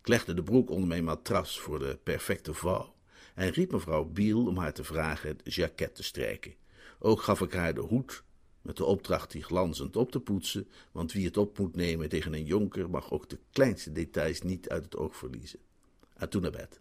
[0.00, 2.94] Ik legde de broek onder mijn matras voor de perfecte vrouw
[3.34, 6.54] en riep mevrouw Biel om haar te vragen het jacket te strijken.
[6.98, 8.22] Ook gaf ik haar de hoed
[8.62, 12.34] met de opdracht die glanzend op te poetsen, want wie het op moet nemen tegen
[12.34, 15.58] een jonker mag ook de kleinste details niet uit het oog verliezen.
[16.14, 16.80] En toen naar bed.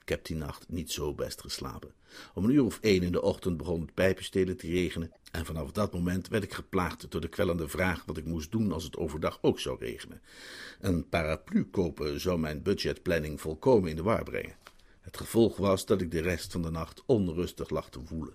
[0.00, 1.94] Ik heb die nacht niet zo best geslapen.
[2.34, 5.72] Om een uur of één in de ochtend begon het pijpenstelen te regenen, en vanaf
[5.72, 8.96] dat moment werd ik geplaagd door de kwellende vraag wat ik moest doen als het
[8.96, 10.22] overdag ook zou regenen.
[10.80, 14.56] Een paraplu kopen zou mijn budgetplanning volkomen in de war brengen.
[15.00, 18.34] Het gevolg was dat ik de rest van de nacht onrustig lag te voelen.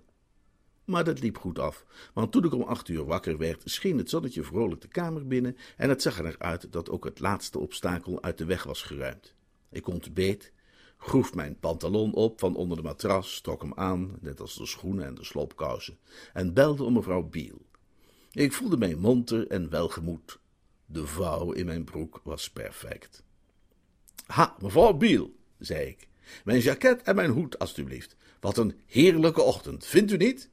[0.90, 4.10] Maar dat liep goed af, want toen ik om acht uur wakker werd, scheen het
[4.10, 7.60] zonnetje vrolijk de kamer binnen en het zag er naar uit dat ook het laatste
[7.60, 9.36] obstakel uit de weg was geruimd.
[9.72, 10.54] Ik ontbeet,
[10.98, 15.06] groef mijn pantalon op van onder de matras, trok hem aan, net als de schoenen
[15.06, 15.98] en de slopkousen,
[16.34, 17.66] en belde om mevrouw Biel.
[18.32, 20.40] Ik voelde mij monter en welgemoed.
[20.86, 23.24] De vouw in mijn broek was perfect.
[24.26, 26.08] Ha, mevrouw Biel, zei ik.
[26.44, 28.16] Mijn jacket en mijn hoed, alstublieft.
[28.40, 30.50] Wat een heerlijke ochtend, vindt u niet?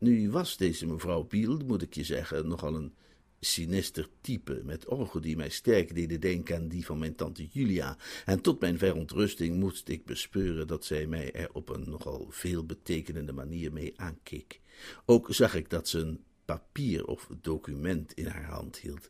[0.00, 2.94] Nu was deze mevrouw Biel, moet ik je zeggen, nogal een
[3.40, 7.96] sinister type met ogen die mij sterk deden denken aan die van mijn tante Julia,
[8.24, 13.32] en tot mijn verontrusting moest ik bespeuren dat zij mij er op een nogal veelbetekenende
[13.32, 14.60] manier mee aankeek.
[15.04, 19.08] Ook zag ik dat ze een papier of document in haar hand hield,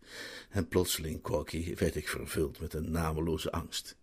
[0.48, 3.96] en plotseling, Corky, werd ik vervuld met een nameloze angst.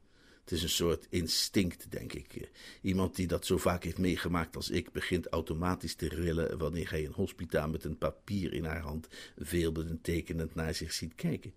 [0.48, 2.50] Het is een soort instinct, denk ik.
[2.82, 7.06] Iemand die dat zo vaak heeft meegemaakt als ik, begint automatisch te rillen wanneer hij
[7.06, 9.08] een hospita met een papier in haar hand
[9.38, 11.54] veelbetekenend naar zich ziet kijken.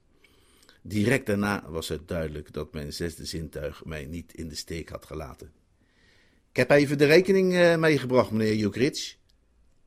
[0.83, 5.07] Direct daarna was het duidelijk dat mijn zesde zintuig mij niet in de steek had
[5.07, 5.53] gelaten.
[6.51, 9.15] Ik heb even de rekening uh, meegebracht, meneer Jukridge,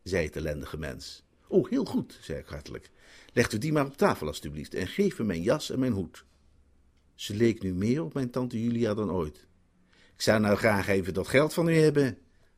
[0.03, 1.23] zei het ellendige mens.
[1.47, 2.89] Oh, heel goed, zei ik hartelijk.
[3.33, 6.25] Legt u die maar op tafel, alstublieft, en geef me mijn jas en mijn hoed.
[7.15, 9.47] Ze leek nu meer op mijn tante Julia dan ooit.
[10.15, 12.17] Ik zou nou graag even dat geld van u hebben,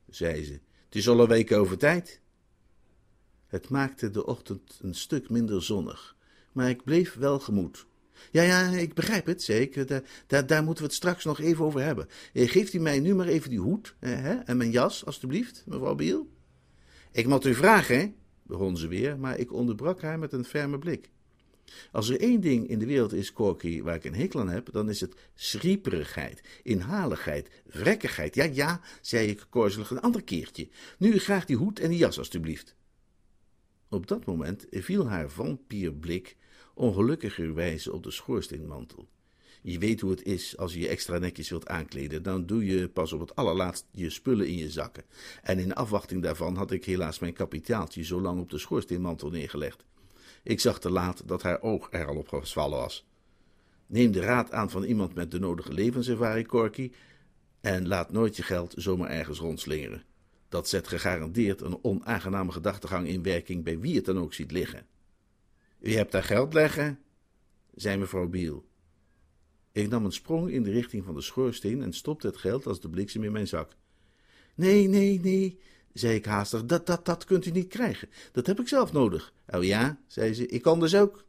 [0.10, 0.54] zei ze.
[0.86, 2.20] Het is al een week over tijd.
[3.48, 6.16] Het maakte de ochtend een stuk minder zonnig,
[6.52, 7.86] maar ik bleef wel gemoed.
[8.32, 9.88] Ja, ja, ik begrijp het, zei ik.
[9.88, 12.08] Daar, daar, daar moeten we het straks nog even over hebben.
[12.34, 15.64] Eh, geeft u mij nu maar even die hoed eh, hè, en mijn jas, alstublieft,
[15.66, 16.30] mevrouw Biel?
[17.12, 18.14] Ik moet u vragen, hè,
[18.44, 21.10] begon ze weer, maar ik onderbrak haar met een ferme blik.
[21.92, 24.70] Als er één ding in de wereld is, Corky, waar ik een hekel aan heb,
[24.72, 28.36] dan is het schrieperigheid, inhaligheid, vrekkigheid.
[28.36, 30.68] Ja, ja, zei ik korzelig een ander keertje.
[30.98, 32.76] Nu graag die hoed en die jas, alstublieft.
[33.90, 36.36] Op dat moment viel haar vampierblik
[36.74, 39.08] ongelukkigerwijze op de schoorsteenmantel.
[39.62, 42.24] Je weet hoe het is als je je extra netjes wilt aankleden.
[42.24, 45.04] Dan doe je pas op het allerlaatst je spullen in je zakken.
[45.44, 49.84] En in afwachting daarvan had ik helaas mijn kapitaaltje zo lang op de schoorsteenmantel neergelegd.
[50.46, 53.06] Ik zag te laat dat haar oog er al op gevallen was.
[53.86, 56.92] Neem de raad aan van iemand met de nodige levenservaring, Corky,
[57.62, 60.04] en laat nooit je geld zomaar ergens rondslingeren.
[60.50, 64.86] Dat zet gegarandeerd een onaangename gedachtegang in werking bij wie het dan ook ziet liggen.
[65.80, 67.00] U hebt daar geld leggen,
[67.76, 68.66] zei mevrouw Biel.
[69.72, 72.82] Ik nam een sprong in de richting van de schoorsteen en stopte het geld als
[72.82, 73.76] de bliksem in mijn zak.
[74.56, 75.60] Nee, nee, nee,
[75.94, 78.10] zei ik haastig, dat, dat, dat kunt u niet krijgen.
[78.32, 79.34] Dat heb ik zelf nodig.
[79.48, 81.26] Oh ja, zei ze, ik kan dus ook.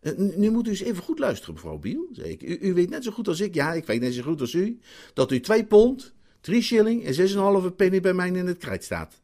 [0.00, 2.42] Eh, nu moet u eens even goed luisteren, mevrouw Biel, zei ik.
[2.42, 4.52] U, u, weet net zo goed als ik, ja, ik weet net zo goed als
[4.52, 4.78] u,
[5.14, 8.46] dat u twee pond, drie shilling en zes en een halve penny bij mij in
[8.46, 9.22] het krijt staat.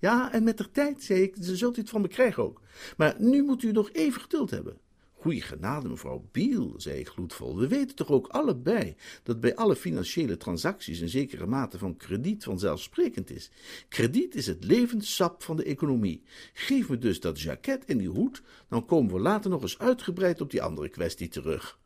[0.00, 2.60] Ja, en met de tijd, zei ik, zult u het van me krijgen ook.
[2.96, 4.78] Maar nu moet u nog even geduld hebben.
[5.20, 7.56] Goeie genade, mevrouw Biel, zei ik gloedvol.
[7.56, 12.44] We weten toch ook allebei dat bij alle financiële transacties een zekere mate van krediet
[12.44, 13.50] vanzelfsprekend is.
[13.88, 16.22] Krediet is het levenssap van de economie.
[16.52, 20.40] Geef me dus dat jacket en die hoed, dan komen we later nog eens uitgebreid
[20.40, 21.78] op die andere kwestie terug.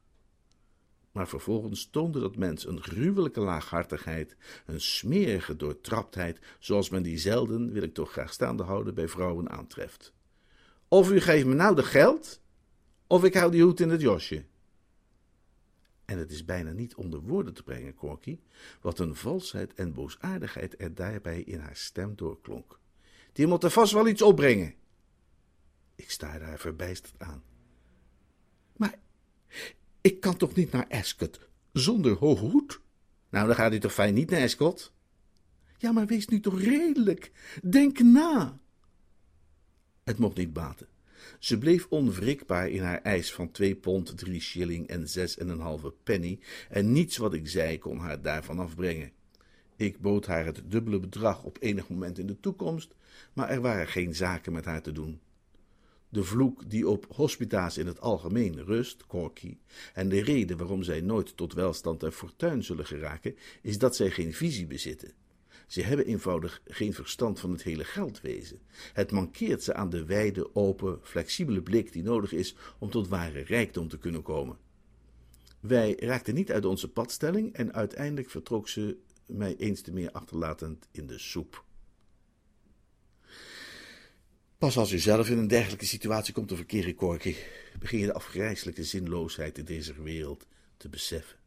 [1.12, 7.72] Maar vervolgens toonde dat mens een gruwelijke laaghartigheid, een smerige doortraptheid, zoals men die zelden,
[7.72, 10.12] wil ik toch graag staande houden, bij vrouwen aantreft.
[10.88, 12.42] Of u geeft me nou de geld,
[13.14, 14.44] of ik hou die hoed in het josje.
[16.04, 18.38] En het is bijna niet onder woorden te brengen, Corky,
[18.80, 22.78] wat een valsheid en boosaardigheid er daarbij in haar stem doorklonk.
[23.32, 24.74] Die moet er vast wel iets opbrengen.
[25.94, 27.42] Ik staarde haar verbijsterd aan.
[28.76, 28.98] Maar
[30.00, 31.40] ik kan toch niet naar Ascot
[31.72, 32.80] zonder hoge hoed?
[33.28, 34.92] Nou, dan gaat u toch fijn niet naar Ascot?
[35.78, 37.32] Ja, maar wees nu toch redelijk.
[37.62, 38.58] Denk na.
[40.04, 40.92] Het mocht niet baten.
[41.44, 45.60] Ze bleef onwrikbaar in haar eis van twee pond, drie shilling en zes en een
[45.60, 49.12] halve penny, en niets wat ik zei kon haar daarvan afbrengen.
[49.76, 52.94] Ik bood haar het dubbele bedrag op enig moment in de toekomst,
[53.32, 55.20] maar er waren geen zaken met haar te doen.
[56.08, 59.56] De vloek die op hospita's in het algemeen rust, Corky,
[59.94, 64.10] en de reden waarom zij nooit tot welstand en fortuin zullen geraken, is dat zij
[64.10, 65.12] geen visie bezitten.
[65.66, 68.60] Ze hebben eenvoudig geen verstand van het hele geldwezen.
[68.92, 73.40] Het mankeert ze aan de wijde, open, flexibele blik die nodig is om tot ware
[73.40, 74.58] rijkdom te kunnen komen.
[75.60, 78.96] Wij raakten niet uit onze padstelling en uiteindelijk vertrok ze
[79.26, 81.64] mij eens te meer achterlatend in de soep.
[84.58, 87.34] Pas als u zelf in een dergelijke situatie komt te verkeren, Corky,
[87.78, 90.46] begin je de afgrijzelijke zinloosheid in deze wereld
[90.76, 91.38] te beseffen.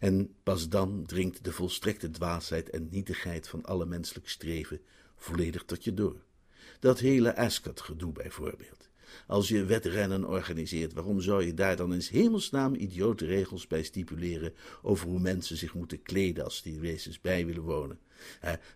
[0.00, 4.80] En pas dan dringt de volstrekte dwaasheid en nietigheid van alle menselijk streven
[5.16, 6.22] volledig tot je door.
[6.80, 8.90] Dat hele Ascot-gedoe bijvoorbeeld.
[9.26, 14.54] Als je wedrennen organiseert, waarom zou je daar dan in hemelsnaam idiote regels bij stipuleren
[14.82, 17.98] over hoe mensen zich moeten kleden als die wezens bij willen wonen?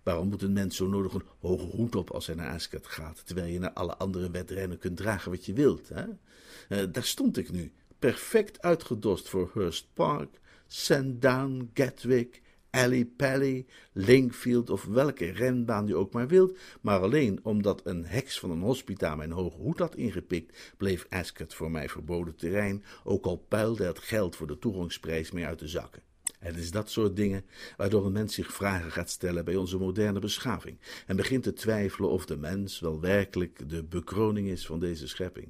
[0.02, 3.22] Waarom moet een mens zo nodig een hoge hoed op als hij naar Ascot gaat,
[3.26, 5.90] terwijl je naar alle andere wedrennen kunt dragen wat je wilt?
[5.90, 14.70] Eh, daar stond ik nu, perfect uitgedost voor Hurst Park, Sandown, Gatwick, Alley Pally, Linkfield
[14.70, 19.14] of welke renbaan u ook maar wilt, maar alleen omdat een heks van een hospita
[19.14, 23.98] mijn hoge hoed had ingepikt, bleef Ascot voor mij verboden terrein, ook al puilde het
[23.98, 26.02] geld voor de toegangsprijs mee uit de zakken.
[26.38, 27.44] Het is dat soort dingen
[27.76, 32.10] waardoor een mens zich vragen gaat stellen bij onze moderne beschaving en begint te twijfelen
[32.10, 35.48] of de mens wel werkelijk de bekroning is van deze schepping.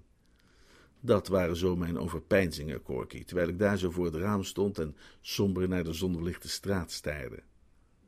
[1.07, 4.97] Dat waren zo mijn overpeinzingen, Corky, terwijl ik daar zo voor het raam stond en
[5.21, 7.43] somber naar de zonderlichte straat staarde.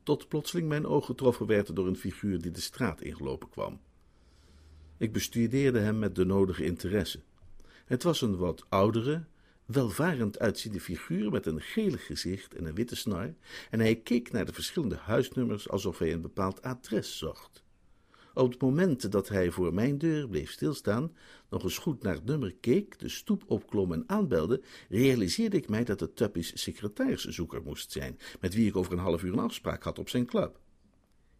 [0.03, 3.81] Tot plotseling mijn oog getroffen werd door een figuur die de straat ingelopen kwam.
[4.97, 7.19] Ik bestudeerde hem met de nodige interesse.
[7.85, 9.25] Het was een wat oudere,
[9.65, 13.33] welvarend uitziende figuur met een gelig gezicht en een witte snor,
[13.69, 17.63] en hij keek naar de verschillende huisnummers alsof hij een bepaald adres zocht.
[18.33, 21.15] Op het moment dat hij voor mijn deur bleef stilstaan,
[21.49, 25.83] nog eens goed naar het nummer keek, de stoep opklom en aanbelde, realiseerde ik mij
[25.83, 29.83] dat het Tuppy's secretariszoeker moest zijn, met wie ik over een half uur een afspraak
[29.83, 30.59] had op zijn club.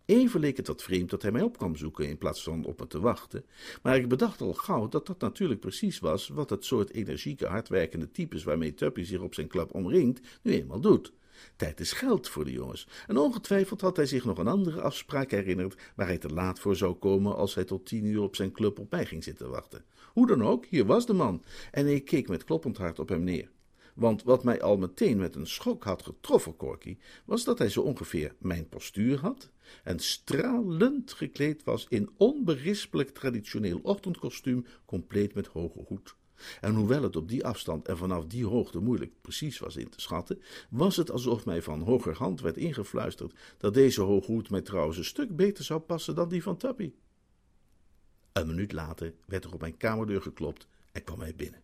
[0.06, 2.80] Even leek het wat vreemd dat hij mij op kwam zoeken in plaats van op
[2.80, 3.45] me te wachten,
[3.82, 8.12] maar ik bedacht al gauw dat dat natuurlijk precies was wat het soort energieke, hardwerkende
[8.12, 11.13] types waarmee Tuppy zich op zijn club omringt, nu eenmaal doet.
[11.56, 12.88] Tijd is geld voor de jongens.
[13.08, 16.75] En ongetwijfeld had hij zich nog een andere afspraak herinnerd waar hij te laat voor
[16.75, 19.86] zou komen als hij tot tien uur op zijn club op mij ging zitten wachten.
[20.13, 23.23] Hoe dan ook, hier was de man, en ik keek met kloppend hart op hem
[23.23, 23.49] neer.
[23.99, 27.82] Want wat mij al meteen met een schok had getroffen, Corky, was dat hij zo
[27.82, 29.49] ongeveer mijn postuur had
[29.84, 36.15] en stralend gekleed was in onberispelijk traditioneel ochtendkostuum, compleet met hoge hoed.
[36.62, 40.02] En hoewel het op die afstand en vanaf die hoogte moeilijk precies was in te
[40.02, 44.97] schatten, was het alsof mij van hogerhand werd ingefluisterd dat deze hoge hoed mij trouwens
[44.97, 46.91] een stuk beter zou passen dan die van Tuppy.
[48.34, 51.62] Een minuut later werd er op mijn kamerdeur geklopt en kwam hij binnen.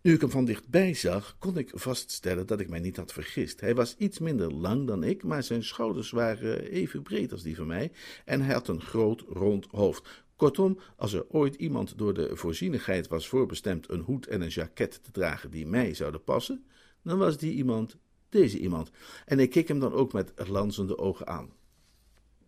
[0.00, 3.60] Nu ik hem van dichtbij zag, kon ik vaststellen dat ik mij niet had vergist.
[3.60, 7.56] Hij was iets minder lang dan ik, maar zijn schouders waren even breed als die
[7.56, 7.92] van mij
[8.24, 10.23] en hij had een groot rond hoofd.
[10.36, 15.04] Kortom, als er ooit iemand door de voorzienigheid was voorbestemd een hoed en een jacket
[15.04, 16.64] te dragen die mij zouden passen,
[17.02, 17.96] dan was die iemand
[18.28, 18.90] deze iemand.
[19.26, 21.52] En ik keek hem dan ook met glanzende ogen aan.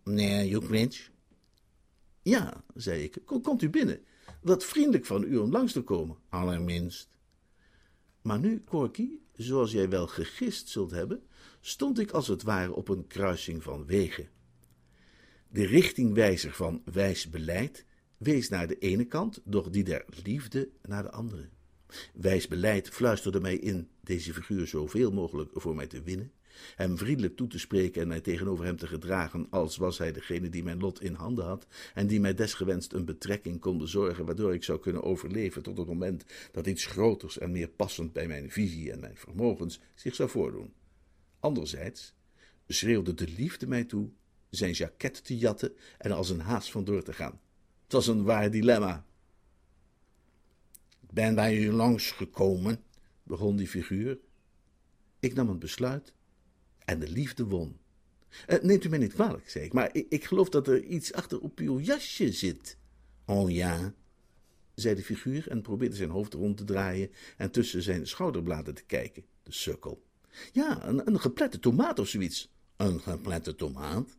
[0.03, 0.99] Nee, Hugh
[2.21, 3.99] Ja, zei ik, komt u binnen.
[4.41, 7.09] Wat vriendelijk van u om langs te komen, allerminst.
[8.21, 11.27] Maar nu, Corky, zoals jij wel gegist zult hebben,
[11.59, 14.29] stond ik als het ware op een kruising van wegen.
[15.49, 17.85] De richtingwijzer van wijs beleid
[18.17, 21.49] wees naar de ene kant, doch die der liefde naar de andere.
[22.13, 26.31] Wijs beleid fluisterde mij in deze figuur zoveel mogelijk voor mij te winnen,
[26.75, 30.49] hem vriendelijk toe te spreken en mij tegenover hem te gedragen als was hij degene
[30.49, 34.53] die mijn lot in handen had en die mij desgewenst een betrekking kon bezorgen waardoor
[34.53, 38.51] ik zou kunnen overleven tot het moment dat iets groters en meer passend bij mijn
[38.51, 40.73] visie en mijn vermogens zich zou voordoen.
[41.39, 42.13] Anderzijds
[42.67, 44.09] schreeuwde de liefde mij toe
[44.49, 47.39] zijn jacket te jatten en als een haas vandoor te gaan.
[47.83, 49.05] Het was een waar dilemma.
[51.01, 52.83] Ik ben bij u langsgekomen,
[53.23, 54.19] begon die figuur.
[55.19, 56.13] Ik nam een besluit
[56.85, 57.77] en de liefde won.
[58.47, 61.13] Uh, neemt u mij niet kwalijk, zei ik, maar ik, ik geloof dat er iets
[61.13, 62.77] achter op uw jasje zit.
[63.25, 63.93] Oh ja,
[64.75, 68.83] zei de figuur en probeerde zijn hoofd rond te draaien en tussen zijn schouderbladen te
[68.83, 70.05] kijken, de sukkel.
[70.51, 72.51] Ja, een, een geplette tomaat of zoiets.
[72.75, 74.17] Een geplette tomaat?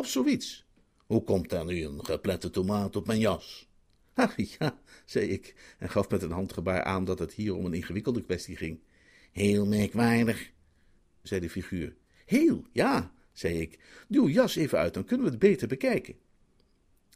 [0.00, 0.66] Of zoiets.
[1.06, 3.68] Hoe komt er nu een geplette tomaat op mijn jas?
[4.14, 7.74] Ach ja, zei ik en gaf met een handgebaar aan dat het hier om een
[7.74, 8.80] ingewikkelde kwestie ging.
[9.32, 10.50] Heel merkwaardig,
[11.22, 11.96] zei de figuur.
[12.26, 13.78] Heel, ja, zei ik.
[14.08, 16.14] Doe uw jas even uit, dan kunnen we het beter bekijken.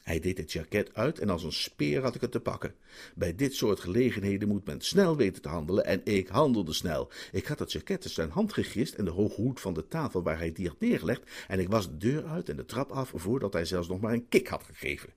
[0.04, 2.74] Hij deed het jacket uit en als een speer had ik het te pakken.
[3.14, 7.10] Bij dit soort gelegenheden moet men snel weten te handelen en ik handelde snel.
[7.32, 10.22] Ik had het jacket in zijn hand gegist en de hoge hoed van de tafel
[10.22, 13.12] waar hij die had neergelegd en ik was de deur uit en de trap af
[13.14, 15.12] voordat hij zelfs nog maar een kik had gegeven.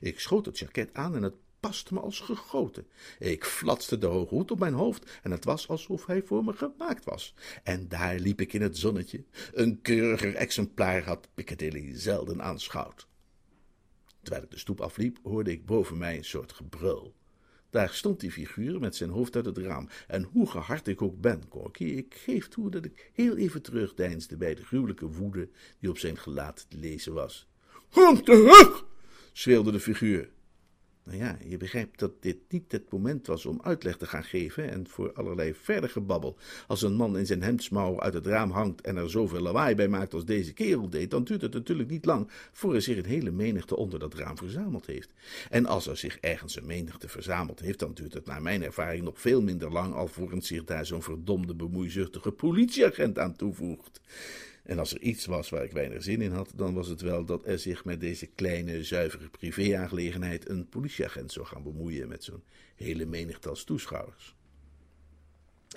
[0.00, 2.86] Ik schoot het jacket aan en het paste me als gegoten.
[3.18, 6.52] Ik flatste de hoge hoed op mijn hoofd en het was alsof hij voor me
[6.52, 7.34] gemaakt was.
[7.62, 9.24] En daar liep ik in het zonnetje.
[9.52, 13.06] Een keuriger exemplaar had Piccadilly zelden aanschouwd.
[14.26, 17.14] Terwijl ik de stoep afliep, hoorde ik boven mij een soort gebrul.
[17.70, 19.88] Daar stond die figuur met zijn hoofd uit het raam.
[20.06, 24.36] En hoe gehard ik ook ben, Corky, ik geef toe dat ik heel even terugdeinsde
[24.36, 25.48] bij de gruwelijke woede
[25.78, 27.48] die op zijn gelaat te lezen was.
[27.90, 28.84] Kom terug!
[29.32, 30.30] schreeuwde de figuur.
[31.06, 34.70] Nou ja, je begrijpt dat dit niet het moment was om uitleg te gaan geven
[34.70, 36.36] en voor allerlei verder gebabbel.
[36.66, 39.88] Als een man in zijn hemdsmouw uit het raam hangt en er zoveel lawaai bij
[39.88, 43.04] maakt als deze kerel deed, dan duurt het natuurlijk niet lang voor er zich een
[43.04, 45.10] hele menigte onder dat raam verzameld heeft.
[45.50, 49.04] En als er zich ergens een menigte verzameld heeft, dan duurt het naar mijn ervaring
[49.04, 54.00] nog veel minder lang alvorens zich daar zo'n verdomde bemoeizuchtige politieagent aan toevoegt.
[54.66, 57.24] En als er iets was waar ik weinig zin in had, dan was het wel
[57.24, 62.42] dat er zich met deze kleine, zuivere privéaangelegenheid een politieagent zou gaan bemoeien met zo'n
[62.74, 64.34] hele menigtal toeschouwers.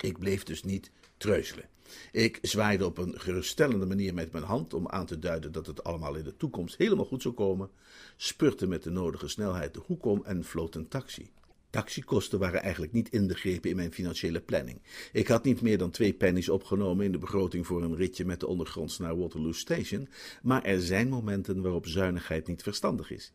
[0.00, 1.68] Ik bleef dus niet treuzelen.
[2.12, 5.84] Ik zwaaide op een geruststellende manier met mijn hand om aan te duiden dat het
[5.84, 7.70] allemaal in de toekomst helemaal goed zou komen,
[8.16, 11.30] spurte met de nodige snelheid de hoek om en floot een taxi.
[11.70, 14.82] Taxikosten waren eigenlijk niet inbegrepen in mijn financiële planning.
[15.12, 18.40] Ik had niet meer dan twee pennies opgenomen in de begroting voor een ritje met
[18.40, 20.08] de ondergronds naar Waterloo Station,
[20.42, 23.32] maar er zijn momenten waarop zuinigheid niet verstandig is.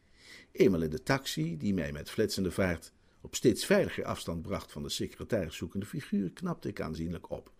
[0.51, 4.83] Eenmaal in de taxi, die mij met flitsende vaart op steeds veiliger afstand bracht van
[4.83, 7.51] de secretariszoekende figuur, knapte ik aanzienlijk op.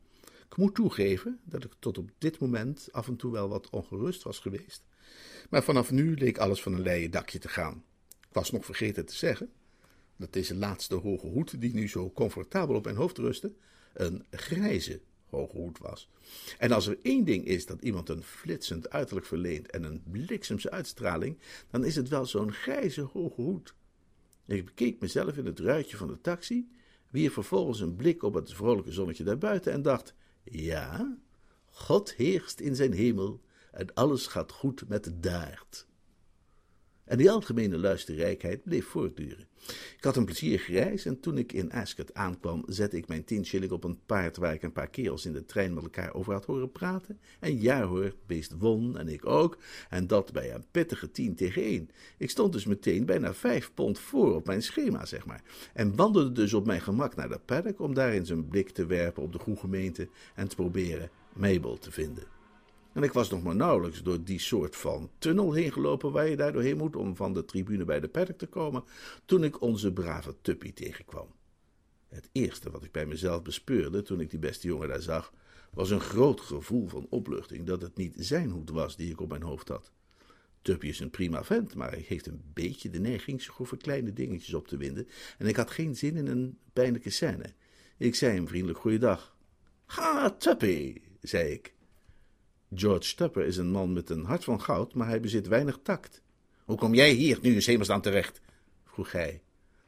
[0.49, 4.23] Ik moet toegeven dat ik tot op dit moment af en toe wel wat ongerust
[4.23, 4.83] was geweest,
[5.49, 7.83] maar vanaf nu leek alles van een leien dakje te gaan.
[8.09, 9.49] Ik was nog vergeten te zeggen
[10.17, 13.53] dat deze laatste hoge hoed, die nu zo comfortabel op mijn hoofd rustte,
[13.93, 16.09] een grijze hoge hoed was.
[16.57, 20.71] En als er één ding is dat iemand een flitsend uiterlijk verleent en een bliksemse
[20.71, 21.37] uitstraling,
[21.69, 23.75] dan is het wel zo'n grijze hoge hoed.
[24.45, 26.69] Ik bekeek mezelf in het ruitje van de taxi,
[27.09, 30.13] wierp vervolgens een blik op het vrolijke zonnetje daarbuiten en dacht:
[30.43, 31.17] Ja,
[31.65, 33.41] God heerst in zijn hemel
[33.71, 35.87] en alles gaat goed met de daard.
[37.05, 39.47] En die algemene luisterrijkheid bleef voortduren.
[39.97, 43.45] Ik had een plezierige reis en toen ik in Ascot aankwam, zette ik mijn tien
[43.45, 46.33] shilling op een paard waar ik een paar kerels in de trein met elkaar over
[46.33, 47.19] had horen praten.
[47.39, 49.57] En ja hoor, beest won en ik ook,
[49.89, 51.89] en dat bij een pittige tien tegen één.
[52.17, 55.41] Ik stond dus meteen bijna vijf pond voor op mijn schema, zeg maar,
[55.73, 58.85] en wandelde dus op mijn gemak naar de paddock om daar eens een blik te
[58.85, 62.34] werpen op de goede gemeente en te proberen Mabel te vinden.
[62.95, 66.35] En ik was nog maar nauwelijks door die soort van tunnel heen gelopen waar je
[66.35, 68.83] daar doorheen moet om van de tribune bij de paddock te komen,
[69.25, 71.27] toen ik onze brave Tuppy tegenkwam.
[72.07, 75.33] Het eerste wat ik bij mezelf bespeurde toen ik die beste jongen daar zag,
[75.71, 79.29] was een groot gevoel van opluchting dat het niet zijn hoed was die ik op
[79.29, 79.91] mijn hoofd had.
[80.61, 84.13] Tuppy is een prima vent, maar hij heeft een beetje de neiging zich over kleine
[84.13, 87.53] dingetjes op te winden en ik had geen zin in een pijnlijke scène.
[87.97, 89.35] Ik zei hem vriendelijk goeiedag.
[89.85, 91.73] Ha, Tuppy, zei ik.
[92.73, 96.21] George Tupper is een man met een hart van goud, maar hij bezit weinig tact.
[96.63, 98.41] Hoe kom jij hier nu eens hemelsaan terecht?
[98.85, 99.41] vroeg hij.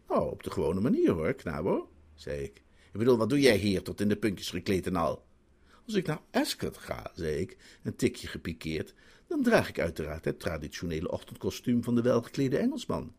[0.07, 2.61] Nou, op de gewone manier hoor, knabo, zei ik.
[2.91, 5.25] Ik bedoel, wat doe jij hier tot in de puntjes gekleed en al?
[5.85, 8.93] Als ik naar Ascot ga, zei ik, een tikje gepikeerd,
[9.27, 13.15] dan draag ik uiteraard het traditionele ochtendkostuum van de welgeklede Engelsman.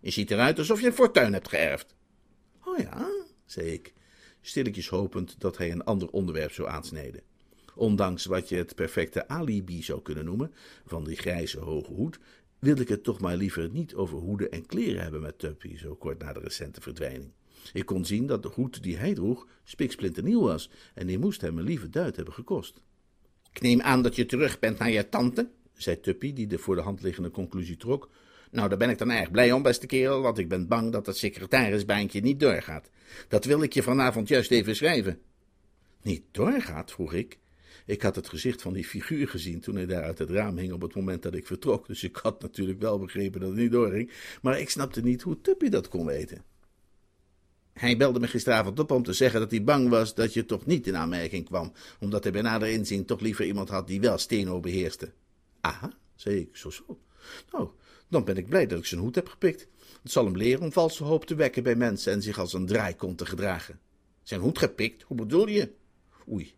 [0.00, 1.94] Je ziet eruit alsof je een fortuin hebt geërfd.
[2.64, 3.10] Oh ja,
[3.44, 3.94] zei ik,
[4.40, 7.22] stilletjes hopend dat hij een ander onderwerp zou aansnijden.
[7.80, 10.52] Ondanks wat je het perfecte alibi zou kunnen noemen,
[10.86, 12.18] van die grijze hoge hoed,
[12.58, 15.94] wilde ik het toch maar liever niet over hoeden en kleren hebben met Tuppy, zo
[15.94, 17.32] kort na de recente verdwijning.
[17.72, 21.58] Ik kon zien dat de hoed die hij droeg spiksplinternieuw was, en die moest hem
[21.58, 22.82] een lieve duit hebben gekost.
[23.52, 26.74] Ik neem aan dat je terug bent naar je tante, zei Tuppy, die de voor
[26.74, 28.10] de hand liggende conclusie trok.
[28.50, 31.06] Nou, daar ben ik dan erg blij om, beste kerel, want ik ben bang dat
[31.06, 32.90] het secretarisbaantje niet doorgaat.
[33.28, 35.20] Dat wil ik je vanavond juist even schrijven.
[36.02, 36.92] Niet doorgaat?
[36.92, 37.39] vroeg ik.
[37.90, 40.72] Ik had het gezicht van die figuur gezien toen hij daar uit het raam hing
[40.72, 43.70] op het moment dat ik vertrok, dus ik had natuurlijk wel begrepen dat het niet
[43.70, 44.10] doorging,
[44.42, 46.44] maar ik snapte niet hoe Tuppy dat kon weten.
[47.72, 50.66] Hij belde me gisteravond op om te zeggen dat hij bang was dat je toch
[50.66, 54.18] niet in aanmerking kwam, omdat hij bij nader inzien toch liever iemand had die wel
[54.18, 55.12] steno beheerste.
[55.60, 57.00] Aha, zei ik, zo zo.
[57.52, 57.68] Nou,
[58.08, 59.66] dan ben ik blij dat ik zijn hoed heb gepikt.
[60.02, 62.66] Het zal hem leren om valse hoop te wekken bij mensen en zich als een
[62.66, 63.80] draaikont te gedragen.
[64.22, 65.02] Zijn hoed gepikt?
[65.02, 65.78] Hoe bedoel je?
[66.30, 66.54] Oei,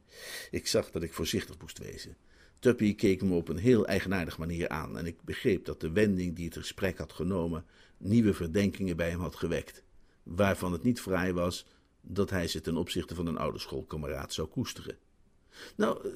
[0.50, 2.16] ik zag dat ik voorzichtig moest wezen.
[2.58, 6.36] Tuppy keek me op een heel eigenaardige manier aan en ik begreep dat de wending
[6.36, 7.64] die het gesprek had genomen
[7.96, 9.82] nieuwe verdenkingen bij hem had gewekt,
[10.22, 11.66] waarvan het niet vrij was
[12.00, 14.98] dat hij ze ten opzichte van een oude schoolkameraad zou koesteren.
[15.76, 16.08] Nou,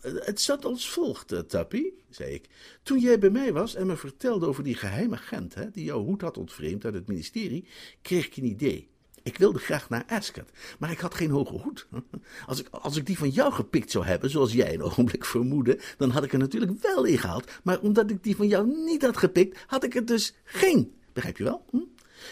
[0.00, 2.48] het zat als volgt, eh, Tappy, zei ik.
[2.82, 6.04] Toen jij bij mij was en me vertelde over die geheime agent hè, die jouw
[6.04, 7.68] hoed had ontvreemd uit het ministerie,
[8.02, 8.88] kreeg ik een idee.
[9.26, 11.86] Ik wilde graag naar Ascot, maar ik had geen hoge hoed.
[12.46, 15.78] Als ik, als ik die van jou gepikt zou hebben, zoals jij een ogenblik vermoedde,
[15.96, 17.50] dan had ik er natuurlijk wel in gehaald.
[17.62, 20.92] Maar omdat ik die van jou niet had gepikt, had ik er dus geen.
[21.12, 21.64] Begrijp je wel?
[21.70, 21.78] Hm?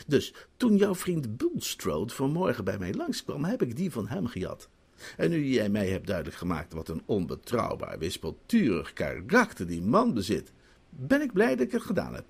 [0.06, 4.68] Dus toen jouw vriend Bulstrode vanmorgen bij mij langskwam, heb ik die van hem gejat.
[5.16, 10.52] En nu jij mij hebt duidelijk gemaakt wat een onbetrouwbaar, wispelturig karakter die man bezit,
[10.88, 12.24] ben ik blij dat ik het gedaan heb.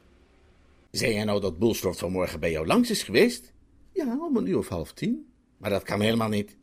[0.90, 3.52] Zei jij nou dat Bulstrode vanmorgen bij jou langs is geweest?
[3.94, 5.32] Ja, om een uur of half tien.
[5.56, 6.56] Maar dat kan helemaal niet.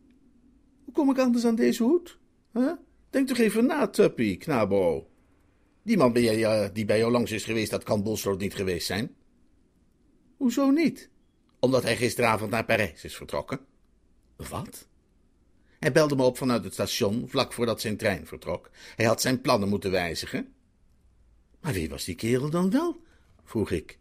[0.83, 2.19] Hoe kom ik anders aan deze hoed?
[2.53, 2.71] Huh?
[3.09, 5.09] Denk toch even na, Tuppy, knabo.
[5.83, 8.55] Die man bij je, uh, die bij jou langs is geweest, dat kan Bulstrode niet
[8.55, 9.15] geweest zijn.
[10.37, 11.09] Hoezo niet?
[11.59, 13.59] Omdat hij gisteravond naar Parijs is vertrokken.
[14.35, 14.87] Wat?
[15.79, 18.69] Hij belde me op vanuit het station, vlak voordat zijn trein vertrok.
[18.95, 20.53] Hij had zijn plannen moeten wijzigen.
[21.61, 23.01] Maar wie was die kerel dan wel?
[23.43, 23.99] vroeg ik.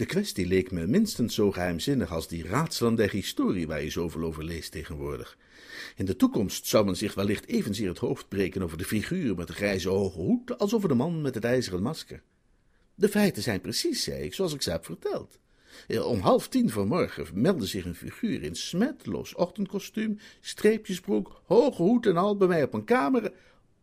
[0.00, 4.22] De kwestie leek me minstens zo geheimzinnig als die raadselen der historie waar je zoveel
[4.22, 5.36] over leest tegenwoordig.
[5.96, 9.46] In de toekomst zou men zich wellicht evenzeer het hoofd breken over de figuur met
[9.46, 12.22] de grijze hoge hoed als over de man met het ijzeren masker.
[12.94, 15.38] De feiten zijn precies, zei ik, zoals ik ze heb verteld.
[16.04, 22.16] Om half tien vanmorgen meldde zich een figuur in smetloos ochtendkostuum, streepjesbroek, hoge hoed en
[22.16, 23.32] al bij mij op een kamer.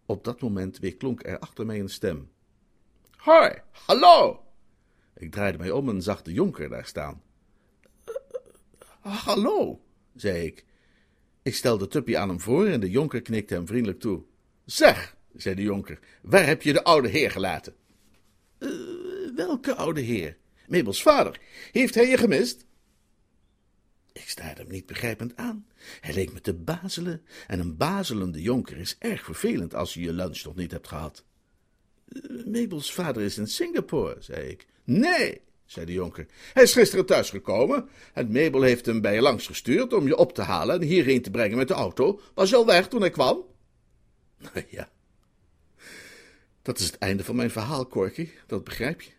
[0.06, 2.30] Op dat moment weerklonk er achter mij een stem.
[3.18, 4.47] Hoi, hallo!
[5.18, 7.22] Ik draaide mij om en zag de jonker daar staan.
[9.00, 9.82] hallo,
[10.16, 10.66] zei ik.
[11.42, 14.24] Ik stelde Tuppy aan hem voor en de jonker knikte hem vriendelijk toe.
[14.66, 17.76] Zeg, zei de jonker, waar heb je de oude heer gelaten?
[18.60, 18.70] Uh,
[19.36, 20.38] welke oude heer?
[20.68, 21.40] Mabels vader.
[21.72, 22.66] Heeft hij je gemist?
[24.14, 25.68] Ik staarde hem niet begrijpend aan.
[26.02, 30.14] Hij leek me te bazelen, en een bazelende jonker is erg vervelend als je je
[30.14, 31.26] lunch nog niet hebt gehad.
[32.08, 34.68] Uh, Mabels vader is in Singapore, zei ik.
[34.88, 36.26] Nee, zei de jonker.
[36.54, 40.34] Hij is gisteren thuisgekomen en Mabel heeft hem bij je langs gestuurd om je op
[40.34, 42.20] te halen en hierheen te brengen met de auto.
[42.34, 43.46] Was je al weg toen hij kwam?
[44.38, 44.90] Nou ja,
[46.62, 49.12] dat is het einde van mijn verhaal, Corky, dat begrijp je.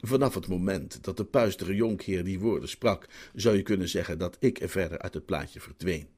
[0.00, 4.36] Vanaf het moment dat de puistere jonkheer die woorden sprak, zou je kunnen zeggen dat
[4.40, 6.08] ik er verder uit het plaatje verdween.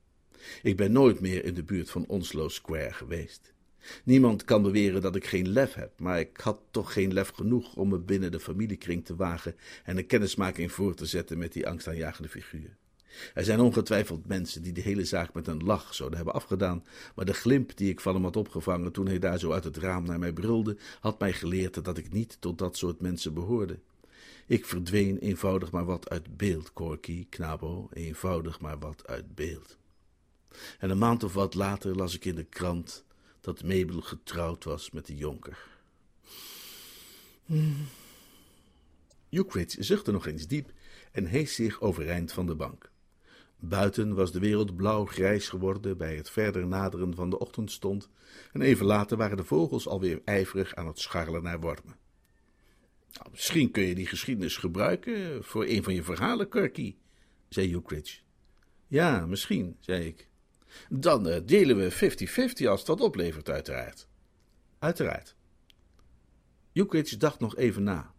[0.63, 3.55] Ik ben nooit meer in de buurt van Onslow Square geweest.
[4.05, 7.77] Niemand kan beweren dat ik geen lef heb, maar ik had toch geen lef genoeg
[7.77, 11.69] om me binnen de familiekring te wagen en een kennismaking voor te zetten met die
[11.69, 12.77] angstaanjagende figuur.
[13.35, 16.85] Er zijn ongetwijfeld mensen die de hele zaak met een lach zouden hebben afgedaan,
[17.15, 19.77] maar de glimp die ik van hem had opgevangen toen hij daar zo uit het
[19.77, 23.79] raam naar mij brulde, had mij geleerd dat ik niet tot dat soort mensen behoorde.
[24.47, 29.79] Ik verdween eenvoudig maar wat uit beeld, Corky, Knabo, eenvoudig maar wat uit beeld.
[30.79, 33.05] En een maand of wat later las ik in de krant
[33.47, 35.67] dat Mabel getrouwd was met de jonker.
[37.45, 37.87] Hmm.
[39.67, 40.73] Zuchtte nog eens diep
[41.13, 42.91] en hees zich overeind van de bank.
[43.59, 48.09] Buiten was de wereld blauw-grijs geworden bij het verder naderen van de ochtendstond,
[48.53, 51.97] en even later waren de vogels alweer ijverig aan het scharrelen naar wormen.
[53.13, 56.97] Nou, misschien kun je die geschiedenis gebruiken voor een van je verhalen, Kirky,
[57.49, 58.21] zei Ukridge.
[58.87, 60.29] Ja, misschien, zei ik.
[60.89, 61.93] Dan uh, delen we
[62.63, 64.09] 50-50 als dat oplevert, uiteraard.
[64.79, 65.35] Uiteraard.
[66.73, 68.15] Ukridge dacht nog even na.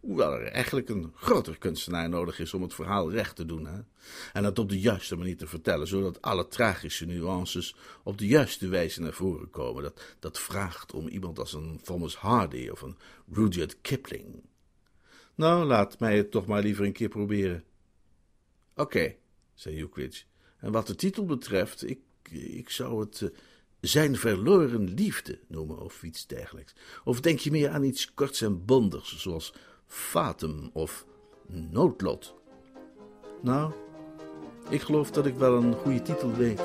[0.00, 3.66] Hoewel er eigenlijk een groter kunstenaar nodig is om het verhaal recht te doen.
[3.66, 3.80] Hè?
[4.32, 8.68] En het op de juiste manier te vertellen, zodat alle tragische nuances op de juiste
[8.68, 9.82] wijze naar voren komen.
[9.82, 12.96] Dat, dat vraagt om iemand als een Thomas Hardy of een
[13.32, 14.42] Rudyard Kipling.
[15.34, 17.64] Nou, laat mij het toch maar liever een keer proberen.
[18.74, 19.14] Oké,
[19.54, 20.24] zei Ukridge.
[20.60, 21.98] En wat de titel betreft, ik,
[22.30, 23.28] ik zou het uh,
[23.80, 26.74] zijn verloren liefde noemen of iets dergelijks.
[27.04, 29.52] Of denk je meer aan iets korts en bondigs, zoals
[29.86, 31.06] fatum of
[31.46, 32.34] noodlot?
[33.42, 33.72] Nou,
[34.68, 36.60] ik geloof dat ik wel een goede titel weet,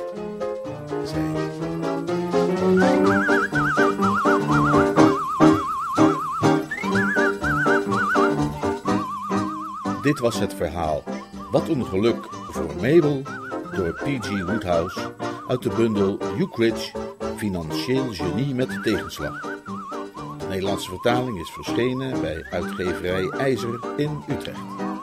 [10.01, 11.03] Dit was het verhaal.
[11.51, 13.21] Wat een geluk voor Mabel
[13.75, 14.45] door P.G.
[14.45, 15.13] Woodhouse
[15.47, 16.91] uit de bundel Ukridge,
[17.37, 19.41] Financieel Genie met Tegenslag.
[20.37, 24.94] De Nederlandse vertaling is verschenen bij uitgeverij IJzer in Utrecht.